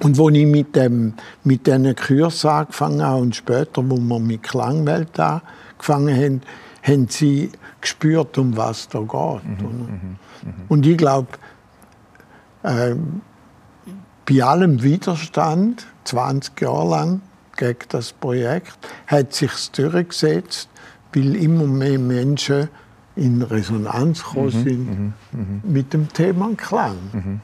Und 0.00 0.18
wo 0.18 0.28
ich 0.28 0.44
mit, 0.46 0.74
dem, 0.74 1.14
mit 1.44 1.66
diesen 1.66 1.94
Kursen 1.94 2.50
angefangen 2.50 3.02
habe 3.02 3.22
und 3.22 3.36
später, 3.36 3.88
wo 3.88 3.96
wir 3.96 4.18
mit 4.18 4.42
Klangwelt 4.42 5.18
angefangen 5.18 6.14
haben, 6.16 6.40
haben 6.82 7.08
sie 7.08 7.50
gespürt, 7.80 8.36
um 8.36 8.56
was 8.56 8.88
da 8.88 8.98
geht. 8.98 9.08
oder? 9.10 9.88
Und 10.68 10.84
ich 10.84 10.98
glaube, 10.98 11.28
ähm, 12.64 13.20
bei 14.28 14.42
allem 14.42 14.82
Widerstand, 14.82 15.86
20 16.04 16.60
Jahre 16.60 16.88
lang 16.90 17.20
gegen 17.56 17.78
das 17.90 18.12
Projekt, 18.12 18.76
hat 19.06 19.32
sich 19.32 19.70
durchgesetzt, 19.70 20.68
weil 21.14 21.36
immer 21.36 21.66
mehr 21.66 21.98
Menschen 21.98 22.68
in 23.16 23.42
Resonanz 23.42 24.24
gekommen 24.24 24.50
sind 24.50 25.12
mit 25.64 25.92
dem 25.92 26.12
Thema 26.12 26.50
Klang. 26.56 27.40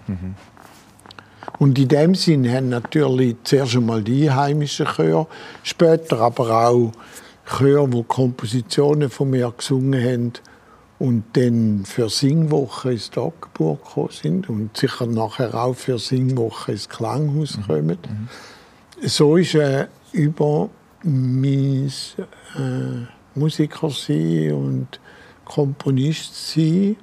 Und 1.59 1.78
in 1.78 1.88
dem 1.88 2.14
Sinn 2.14 2.50
haben 2.50 2.70
natürlich 2.70 3.37
zuerst 3.44 3.76
einmal 3.76 4.02
die 4.02 4.28
einheimischen 4.28 4.87
Chöre, 4.87 5.26
später 5.62 6.20
aber 6.20 6.68
auch 6.68 6.92
Chöre, 7.59 7.88
die 7.88 8.02
Kompositionen 8.04 9.11
von 9.11 9.30
mir 9.30 9.52
gesungen 9.56 10.02
haben 10.02 10.33
und 10.98 11.24
dann 11.33 11.85
für 11.85 12.09
Singwoche 12.09 12.92
ins 12.92 13.11
Tagbuch 13.11 13.78
gekommen 13.83 14.09
sind 14.11 14.48
und 14.48 14.76
sicher 14.76 15.06
nachher 15.06 15.54
auch 15.54 15.74
für 15.74 15.98
Singwoche 15.98 16.72
ins 16.72 16.88
Klanghaus 16.88 17.59
kommen. 17.66 17.98
So 19.02 19.37
ist 19.37 19.54
äh, 19.54 19.87
über 20.12 20.68
mein 21.02 21.90
äh, 22.56 23.19
Musiker 23.35 23.90
sein 23.90 24.53
und 24.53 25.01
Komponist 25.45 26.53
sein, 26.53 26.97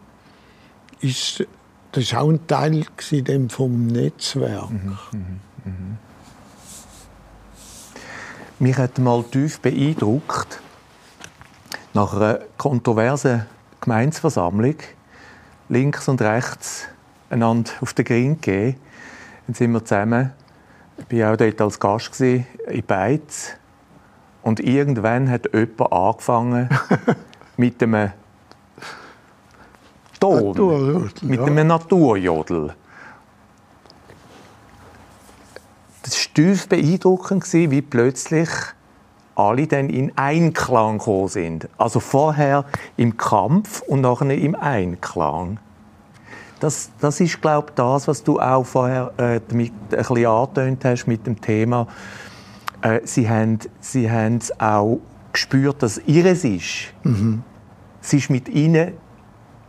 ist, 1.01 1.45
das 1.91 2.13
war 2.13 2.21
auch 2.21 2.29
ein 2.29 2.47
Teil 2.47 2.85
dem 3.11 3.49
vom 3.49 3.87
Netzwerk. 3.87 4.69
Mich 8.59 8.77
hat 8.77 8.97
mal 8.97 9.23
tief 9.23 9.59
beeindruckt, 9.59 10.59
nach 11.93 12.13
einer 12.13 12.39
kontroversen 12.57 13.45
Gemeinsversammlung 13.81 14.75
links 15.69 16.07
und 16.07 16.21
rechts 16.21 16.87
einander 17.29 17.71
auf 17.81 17.93
den 17.93 18.05
Grind 18.05 18.41
gegeben. 18.41 18.79
Dann 19.45 19.53
sind 19.55 19.71
wir 19.71 19.83
zusammen, 19.83 20.31
ich 21.09 21.19
war 21.19 21.33
auch 21.33 21.37
dort 21.37 21.61
als 21.61 21.79
Gast 21.79 22.19
in 22.21 22.45
Beiz. 22.85 23.55
Und 24.47 24.61
irgendwann 24.61 25.29
hat 25.29 25.53
jemand 25.53 25.91
angefangen 25.91 26.69
mit 27.57 27.83
einem 27.83 28.13
Ton, 30.21 31.11
mit 31.21 31.39
einem 31.41 31.67
Naturjodel. 31.67 32.73
Das 36.01 36.13
war 36.13 36.33
tief 36.33 36.69
beeindruckend, 36.69 37.51
wie 37.51 37.81
plötzlich 37.81 38.47
alle 39.35 39.67
dann 39.67 39.89
in 39.89 40.17
Einklang 40.17 40.99
gekommen 40.99 41.27
sind. 41.27 41.67
Also 41.77 41.99
vorher 41.99 42.63
im 42.95 43.17
Kampf 43.17 43.81
und 43.81 43.99
nachher 43.99 44.31
im 44.31 44.55
Einklang. 44.55 45.59
Das, 46.61 46.89
das 47.01 47.19
ist, 47.19 47.41
glaube 47.41 47.67
ich, 47.71 47.75
das, 47.75 48.07
was 48.07 48.23
du 48.23 48.39
auch 48.39 48.63
vorher 48.63 49.11
äh, 49.17 49.41
damit 49.45 49.73
ein 49.91 49.97
bisschen 49.97 50.25
angetönt 50.25 50.85
hast 50.85 51.05
mit 51.05 51.27
dem 51.27 51.41
Thema. 51.41 51.85
Äh, 52.81 53.01
sie 53.03 53.29
haben 53.29 53.59
sie 53.79 54.09
haben 54.09 54.37
es 54.37 54.59
auch 54.59 54.99
gespürt, 55.33 55.83
dass 55.83 55.99
ihres 56.05 56.43
ist. 56.43 56.93
Es 58.01 58.13
ist 58.13 58.29
mit 58.29 58.49
ihnen, 58.49 58.93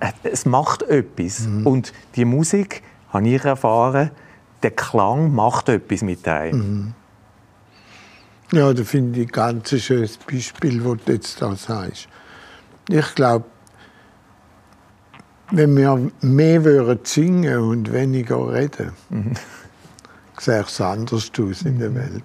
äh, 0.00 0.12
es 0.22 0.46
macht 0.46 0.82
etwas. 0.82 1.46
Und 1.64 1.92
die 2.16 2.24
Musik, 2.24 2.82
habe 3.10 3.28
ich 3.28 3.44
erfahren, 3.44 4.10
der 4.62 4.70
Klang 4.72 5.34
macht 5.34 5.68
etwas 5.68 6.02
mit 6.02 6.26
einem. 6.28 6.94
Ja, 8.52 8.72
da 8.72 8.82
finde 8.84 9.20
ich 9.20 9.28
ein 9.28 9.32
ganz 9.32 9.78
schönes 9.80 10.16
Beispiel, 10.16 10.80
das 10.80 11.04
du 11.04 11.12
jetzt 11.12 11.42
da 11.42 11.54
sagst. 11.54 12.08
Ich 12.88 13.14
glaube, 13.14 13.44
wenn 15.50 15.76
wir 15.76 16.10
mehr 16.20 16.64
würden 16.64 17.00
singen 17.04 17.58
und 17.58 17.92
weniger 17.92 18.52
reden, 18.52 18.92
es 20.46 20.80
anders 20.80 21.30
aus 21.38 21.62
in 21.62 21.78
der 21.78 21.94
Welt. 21.94 22.24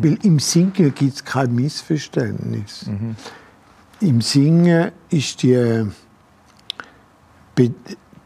Weil 0.00 0.18
im 0.22 0.38
Singen 0.38 0.94
gibt 0.94 1.14
es 1.14 1.24
kein 1.24 1.54
Missverständnis. 1.54 2.88
Im 4.00 4.20
Singen 4.20 4.90
ist 5.10 5.42
die 5.42 5.86
Be 7.54 7.70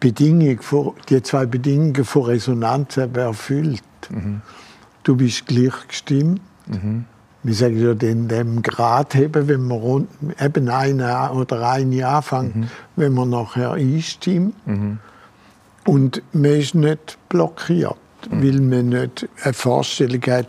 Bedingung 0.01 0.61
die 1.09 1.22
zwei 1.22 1.44
Bedingungen 1.46 2.05
von 2.05 2.22
Resonanz 2.22 2.96
erfüllt. 2.96 3.83
Du 5.03 5.16
bist 5.16 5.46
gleich 5.46 5.88
gestimmt. 5.88 6.40
Wir 7.42 7.55
sagen 7.55 7.79
ja 7.83 7.92
in 8.09 8.29
dem 8.29 8.62
Grad 8.62 9.14
heben, 9.14 9.48
wenn 9.48 9.66
man 9.66 9.79
rund, 9.79 10.09
eben 10.40 10.68
eine 10.68 11.33
oder 11.33 11.68
eine 11.68 12.07
anfängt, 12.07 12.68
wenn 12.94 13.12
man 13.12 13.31
nachher 13.31 13.72
einstimmt. 13.72 14.55
Und 15.85 16.22
man 16.33 16.44
ist 16.44 16.74
nicht 16.74 17.18
blockiert, 17.29 17.96
weil 18.31 18.61
man 18.61 18.88
nicht 18.88 19.28
eine 19.42 19.52
Vorstellung 19.54 20.22
hat, 20.22 20.48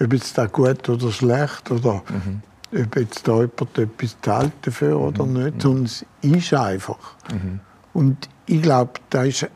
ob 0.00 0.12
jetzt 0.12 0.38
da 0.38 0.46
gut 0.46 0.88
oder 0.88 1.10
schlecht 1.10 1.70
oder 1.70 2.02
ob 2.72 2.96
jetzt 2.96 3.26
da 3.26 3.34
jemand 3.34 3.78
etwas 3.78 4.16
zahlt 4.22 4.52
dafür 4.62 4.98
oder 5.00 5.26
nicht, 5.26 5.62
sondern 5.62 5.84
es 5.84 6.04
ist 6.22 6.54
einfach. 6.54 7.16
Und 7.92 8.28
ich 8.46 8.62
glaube, 8.62 8.92
da 9.10 9.24
ist 9.24 9.48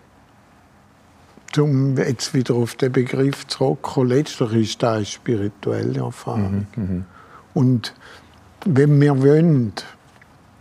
um 1.58 1.96
jetzt 1.98 2.32
wieder 2.32 2.54
auf 2.54 2.74
den 2.76 2.92
Begriff 2.92 3.46
zurückzukommen, 3.46 4.08
letztlich 4.08 4.52
ist 4.54 4.82
das 4.82 4.96
eine 4.96 5.04
spirituelle 5.04 6.00
Erfahrung. 6.00 6.66
Und 7.54 7.94
wenn 8.64 8.98
wir 9.00 9.22
wollen, 9.22 9.72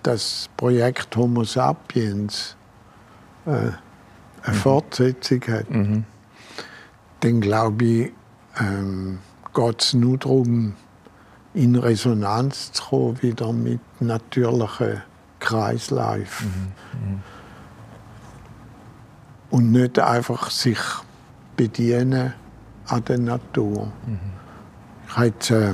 das 0.04 0.50
Projekt 0.58 1.16
Homo 1.16 1.44
sapiens 1.44 2.56
äh, 3.46 3.52
eine 4.44 4.56
Fortsetzung 4.56 5.42
hat, 5.48 5.66
dann 7.22 7.42
glaube 7.42 7.86
ich, 7.86 8.12
ähm, 8.60 9.20
geht 9.54 9.82
es 9.82 9.94
nur 9.94 10.18
darum, 10.18 10.74
in 11.54 11.76
Resonanz 11.76 12.72
zu 12.72 12.84
kommen 12.84 13.22
wieder 13.22 13.52
mit 13.54 13.80
natürlichen 14.00 15.02
Kreisläufen 15.40 16.74
und 19.50 19.72
nicht 19.72 20.00
einfach 20.00 20.50
sich 20.50 20.80
bedienen 21.58 22.34
an 22.88 23.04
der 23.06 23.18
Natur. 23.18 23.92
Ich 25.08 25.16
habe 25.16 25.26
jetzt 25.28 25.52
äh, 25.52 25.74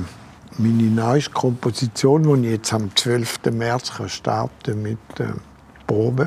meine 0.58 0.82
neueste 0.82 1.30
Komposition, 1.30 2.24
die 2.24 2.48
ich 2.48 2.54
jetzt 2.54 2.72
am 2.72 2.94
12. 2.94 3.38
März 3.52 3.92
starten 4.08 4.82
mit 4.82 4.98
äh, 5.18 5.28
Probe, 5.86 6.26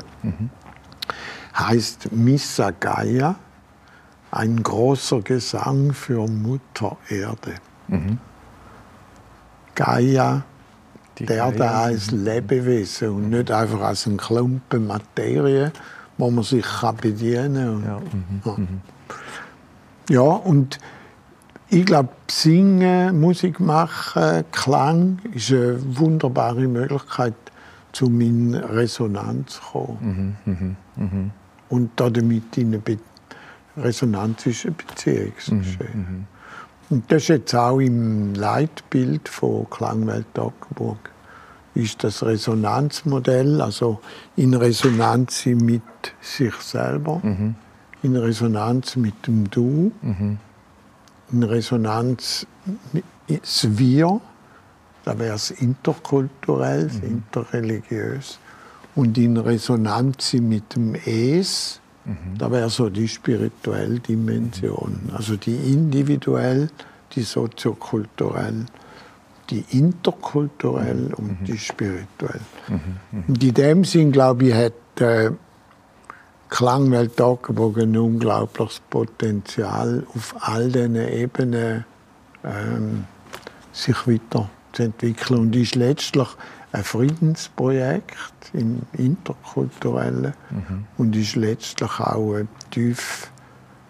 heißt 1.54 2.10
Missa 2.12 2.70
Gaia, 2.70 3.36
ein 4.32 4.62
großer 4.62 5.20
Gesang 5.20 5.92
für 5.92 6.26
Mutter 6.26 6.96
Erde. 7.08 7.54
Gaia, 9.74 10.42
Die 11.18 11.24
Erde 11.26 11.58
Gaia. 11.58 11.82
als 11.82 12.10
Lebewesen 12.10 13.10
und 13.10 13.30
nicht 13.30 13.50
einfach 13.50 13.80
als 13.82 14.06
ein 14.06 14.16
Klumpen 14.16 14.86
Materie, 14.86 15.70
wo 16.18 16.30
man 16.30 16.44
sich 16.44 16.64
kann 16.64 16.96
bedienen 16.96 17.82
kann. 17.84 18.02
Ja, 18.44 18.56
mhm. 18.56 18.80
Ja. 20.08 20.14
ja, 20.14 20.30
und 20.36 20.78
ich 21.68 21.84
glaube, 21.86 22.10
Singen, 22.30 23.20
Musik 23.20 23.60
machen, 23.60 24.44
Klang 24.52 25.18
ist 25.32 25.50
eine 25.52 25.78
wunderbare 25.98 26.66
Möglichkeit, 26.66 27.34
um 28.00 28.20
in 28.20 28.54
Resonanz 28.54 29.54
zu 29.54 29.60
kommen. 29.72 30.36
Mhm, 30.46 31.30
Und 31.68 31.90
damit 31.96 32.56
in 32.56 32.68
eine 32.68 32.78
Resonanz 33.76 34.46
ist 34.46 34.66
ein 34.66 34.76
Beziehungsgeschehen. 34.76 36.26
Und 36.90 37.10
das 37.10 37.22
ist 37.22 37.28
jetzt 37.28 37.54
auch 37.54 37.78
im 37.78 38.34
Leitbild 38.34 39.28
von 39.28 39.68
Klangwelt 39.70 40.26
Toggenburg 40.34 41.12
ist 41.74 42.04
das 42.04 42.22
Resonanzmodell, 42.22 43.60
also 43.60 44.00
in 44.36 44.54
Resonanz 44.54 45.46
mit 45.46 45.82
sich 46.20 46.54
selber, 46.56 47.20
in 48.02 48.16
Resonanz 48.16 48.96
mit 48.96 49.26
dem 49.26 49.48
Du, 49.50 49.90
in 51.32 51.42
Resonanz 51.42 52.46
mit 52.92 53.04
das 53.26 53.78
Wir, 53.78 54.20
da 55.04 55.18
wäre 55.18 55.34
es 55.34 55.50
interkulturell, 55.50 56.90
interreligiös, 57.02 58.38
und 58.94 59.16
in 59.16 59.38
Resonanz 59.38 60.34
mit 60.34 60.74
dem 60.74 60.94
Es, 61.06 61.80
da 62.38 62.50
wäre 62.50 62.68
so 62.68 62.88
die 62.88 63.06
spirituelle 63.06 64.00
Dimension, 64.00 65.10
also 65.14 65.36
die 65.36 65.54
individuell, 65.54 66.68
die 67.14 67.22
soziokulturell, 67.22 68.66
die 69.50 69.64
interkulturell 69.70 71.12
und 71.14 71.38
die 71.46 71.58
spirituell. 71.58 72.40
Und 73.28 73.42
in 73.42 73.54
dem 73.54 73.84
Sinn, 73.84 74.10
glaube 74.10 74.46
ich, 74.46 74.54
hat 74.54 75.00
äh, 75.00 75.30
Klangwelt 76.48 77.16
Toggenburg 77.16 77.78
ein 77.78 77.96
unglaubliches 77.96 78.80
Potenzial, 78.90 80.04
auf 80.14 80.34
all 80.40 80.70
diesen 80.70 80.96
Ebenen 80.96 81.84
ähm, 82.44 83.04
sich 83.72 83.96
weiterzuentwickeln. 84.06 85.40
Und 85.40 85.56
ist 85.56 85.76
letztlich 85.76 86.28
ein 86.72 86.84
Friedensprojekt 86.84 88.50
im 88.54 88.82
Interkulturellen 88.94 90.32
und 90.96 91.14
ist 91.14 91.36
letztlich 91.36 92.00
auch 92.00 92.34
ein 92.34 92.48
tief 92.70 93.30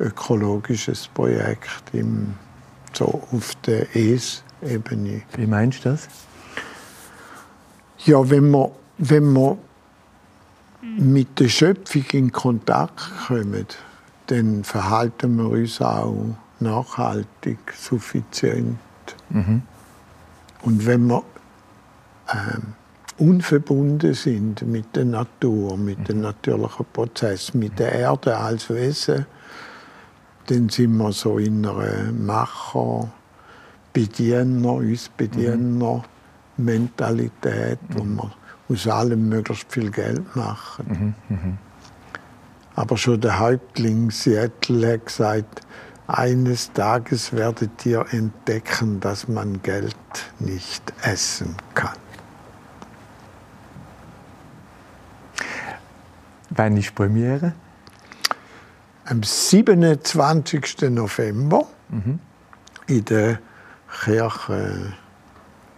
ökologisches 0.01 1.09
Projekt 1.09 1.83
im, 1.93 2.35
so 2.93 3.23
auf 3.33 3.55
der 3.67 3.95
Es-Ebene. 3.95 5.23
Wie 5.37 5.47
meinst 5.47 5.85
du 5.85 5.91
das? 5.91 6.09
Ja, 8.05 8.29
wenn 8.29 8.51
man, 8.51 8.71
wenn 8.99 9.33
man 9.33 9.59
mit 10.83 11.39
der 11.39 11.49
Schöpfung 11.49 12.05
in 12.13 12.33
Kontakt 12.33 13.13
kommen, 13.29 13.67
dann 14.27 14.65
verhalten 14.65 15.37
wir 15.37 15.51
uns 15.51 15.81
auch 15.81 16.35
nachhaltig, 16.59 17.59
suffizient. 17.77 18.79
Und 20.63 20.87
wenn 20.87 21.07
wir 21.07 21.23
unverbunden 23.19 24.15
sind 24.15 24.63
mit 24.63 24.97
der 24.97 25.05
Natur, 25.05 25.77
mit 25.77 26.09
dem 26.09 26.21
natürlichen 26.21 26.87
Prozess, 26.93 27.55
mit 27.55 27.79
der 27.79 27.93
Erde 27.93 28.37
als 28.37 28.71
Wesen, 28.71 29.27
dann 30.47 30.69
sind 30.69 30.97
wir 30.97 31.13
so 31.13 31.39
in 31.39 31.65
einer 31.65 32.13
Macher, 32.13 33.13
Bediener, 33.93 34.73
uns 34.73 35.09
Bediener 35.11 36.03
Mentalität, 36.57 37.79
wo 37.91 38.05
wir 38.05 38.31
aus 38.69 38.89
allem 38.89 39.29
möglichst 39.29 39.71
viel 39.71 39.91
Geld 39.91 40.35
machen. 40.35 41.15
Aber 42.75 42.97
schon 42.97 43.21
der 43.21 43.39
Häuptling 43.39 44.11
Seattle 44.11 44.95
hat 44.95 45.07
gesagt, 45.07 45.67
eines 46.07 46.73
Tages 46.73 47.33
werdet 47.33 47.85
ihr 47.87 48.05
entdecken, 48.11 48.99
dass 49.01 49.29
man 49.29 49.63
Geld 49.63 49.95
nicht 50.41 50.83
essen 51.03 51.55
kann. 51.75 52.02
Wann 56.55 56.77
ist 56.77 56.89
die 56.89 56.93
Premiere? 56.95 57.53
Am 59.05 59.23
27. 59.23 60.91
November 60.91 61.67
in 62.87 63.05
der 63.05 63.39
Kirche 64.05 64.93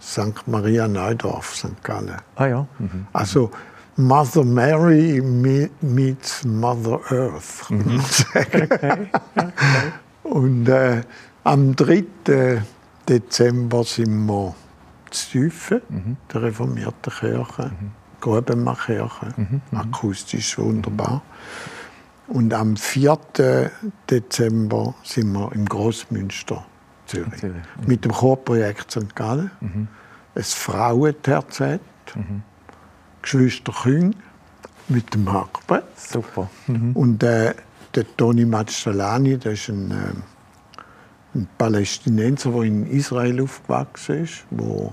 St. 0.00 0.46
Maria 0.46 0.86
Neudorf, 0.86 1.54
St. 1.56 1.82
Gallen. 1.82 2.16
Ah 2.36 2.46
ja. 2.46 2.66
Mhm. 2.78 3.06
Also 3.12 3.50
Mother 3.96 4.44
Mary 4.44 5.20
me- 5.22 5.70
meets 5.80 6.44
Mother 6.44 7.00
Earth, 7.10 7.64
kann 7.68 7.84
man 7.86 8.00
sagen. 8.00 9.10
Und 10.24 10.68
äh, 10.68 11.02
am 11.44 11.74
3. 11.76 12.04
Dezember 13.08 13.84
sind 13.84 14.26
wir 14.26 14.54
zu 15.10 15.30
Tüfen, 15.30 16.16
der 16.32 16.42
reformierten 16.42 17.12
Kirche, 17.12 17.70
Grubenmachkirche, 18.24 19.34
akustisch 19.72 20.56
wunderbar. 20.58 21.20
Und 22.26 22.54
am 22.54 22.74
4. 22.74 23.18
Dezember 24.08 24.94
sind 25.02 25.30
wir 25.32 25.52
im 25.52 25.66
Großmünster, 25.66 26.64
Zürich, 27.04 27.36
Zürich, 27.36 27.62
mit 27.86 28.04
dem 28.06 28.12
Chorprojekt 28.12 28.90
St. 28.90 29.14
Gallen, 29.14 29.50
ein 29.60 30.42
Frauenterzett, 30.42 31.82
Geschwister 33.20 33.72
Küng 33.72 34.14
mit 34.88 35.12
dem 35.12 35.30
Hackbrett. 35.30 35.84
Super. 35.98 36.48
Und 36.94 37.22
äh, 37.22 37.54
der 37.94 38.16
Toni 38.16 38.46
Mazzolani, 38.46 39.36
das 39.36 39.52
ist 39.52 39.68
ein, 39.68 39.90
ähm, 39.90 40.22
ein 41.34 41.48
Palästinenser, 41.58 42.52
der 42.52 42.62
in 42.62 42.86
Israel 42.86 43.42
aufgewachsen 43.42 44.24
ist, 44.24 44.44
der 44.50 44.66
in 44.66 44.92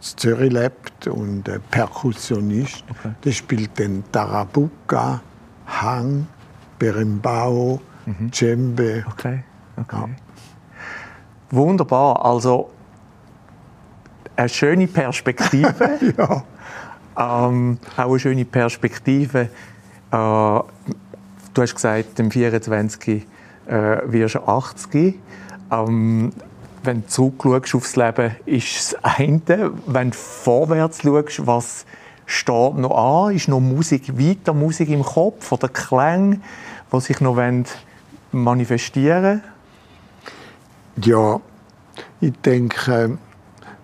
Zürich 0.00 0.52
lebt 0.52 1.06
und 1.06 1.48
äh, 1.48 1.58
Perkussionist. 1.70 2.84
Der 3.24 3.32
spielt 3.32 3.78
den 3.78 4.04
Tarabuka, 4.12 5.20
Hang, 5.66 6.26
Berimbau, 6.78 7.80
Djembe. 8.06 9.04
Okay. 9.10 9.42
okay. 9.76 10.14
Wunderbar. 11.50 12.24
Also 12.24 12.70
eine 14.36 14.48
schöne 14.48 14.86
Perspektive. 14.86 15.98
Ja. 16.16 16.44
Ähm, 17.18 17.78
auch 17.96 18.10
eine 18.10 18.18
schöne 18.18 18.44
Perspektive. 18.44 19.40
Äh, 19.40 19.48
du 20.10 20.62
hast 21.56 21.74
gesagt, 21.74 22.20
am 22.20 22.30
24. 22.30 23.26
Äh, 23.66 23.98
wirst 24.04 24.34
du 24.34 24.40
80. 24.40 25.18
Ähm, 25.72 26.30
wenn 26.86 27.02
du 27.02 27.08
zurückschaust 27.08 27.74
aufs 27.74 27.96
Leben, 27.96 28.36
ist 28.46 28.76
das 28.76 29.04
eine. 29.04 29.72
Wenn 29.86 30.10
du 30.10 30.16
vorwärts 30.16 31.02
schaust, 31.02 31.46
was 31.46 31.86
steht 32.26 32.76
noch 32.76 33.26
an? 33.26 33.34
Ist 33.34 33.48
noch 33.48 33.60
Musik 33.60 34.18
weiter, 34.18 34.52
Musik 34.52 34.88
im 34.88 35.02
Kopf 35.02 35.50
oder 35.52 35.68
Klänge, 35.68 36.40
die 36.92 37.00
sich 37.00 37.20
noch 37.20 37.38
manifestieren 38.32 39.42
Ja, 41.02 41.40
ich 42.20 42.32
denke, 42.44 43.18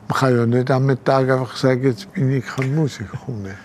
man 0.09 0.19
kann 0.19 0.37
ja 0.37 0.47
nicht 0.47 0.71
am 0.71 1.05
Tag 1.05 1.31
einfach 1.31 1.57
sagen, 1.57 1.85
jetzt 1.85 2.13
bin 2.13 2.31
ich 2.31 2.45
kein 2.45 2.75
Musiker 2.75 3.19
mehr. 3.31 3.57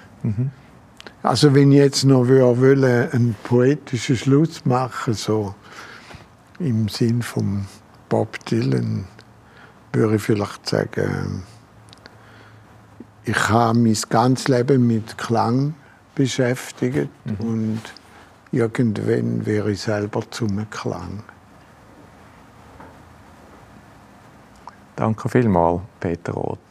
Also 1.23 1.53
wenn 1.53 1.71
ich 1.71 1.79
jetzt 1.79 2.03
noch 2.05 2.27
wollen, 2.27 3.11
einen 3.11 3.35
poetischen 3.43 4.15
Schluss 4.15 4.63
machen, 4.65 5.13
so 5.13 5.55
im 6.59 6.87
Sinn 6.87 7.21
von 7.21 7.65
Bob 8.09 8.43
Dylan, 8.45 9.05
würde 9.93 10.15
ich 10.15 10.21
vielleicht 10.21 10.67
sagen, 10.67 11.43
ich 13.23 13.49
habe 13.49 13.77
mein 13.77 13.97
ganzes 14.09 14.47
Leben 14.47 14.87
mit 14.87 15.17
Klang 15.17 15.73
beschäftigt 16.15 17.09
und 17.39 17.81
irgendwann 18.51 19.45
wäre 19.45 19.71
ich 19.71 19.81
selber 19.81 20.21
zum 20.31 20.69
Klang. 20.69 21.23
Danke 24.95 25.29
vielmals, 25.29 25.81
Peter 25.99 26.33
Roth. 26.33 26.66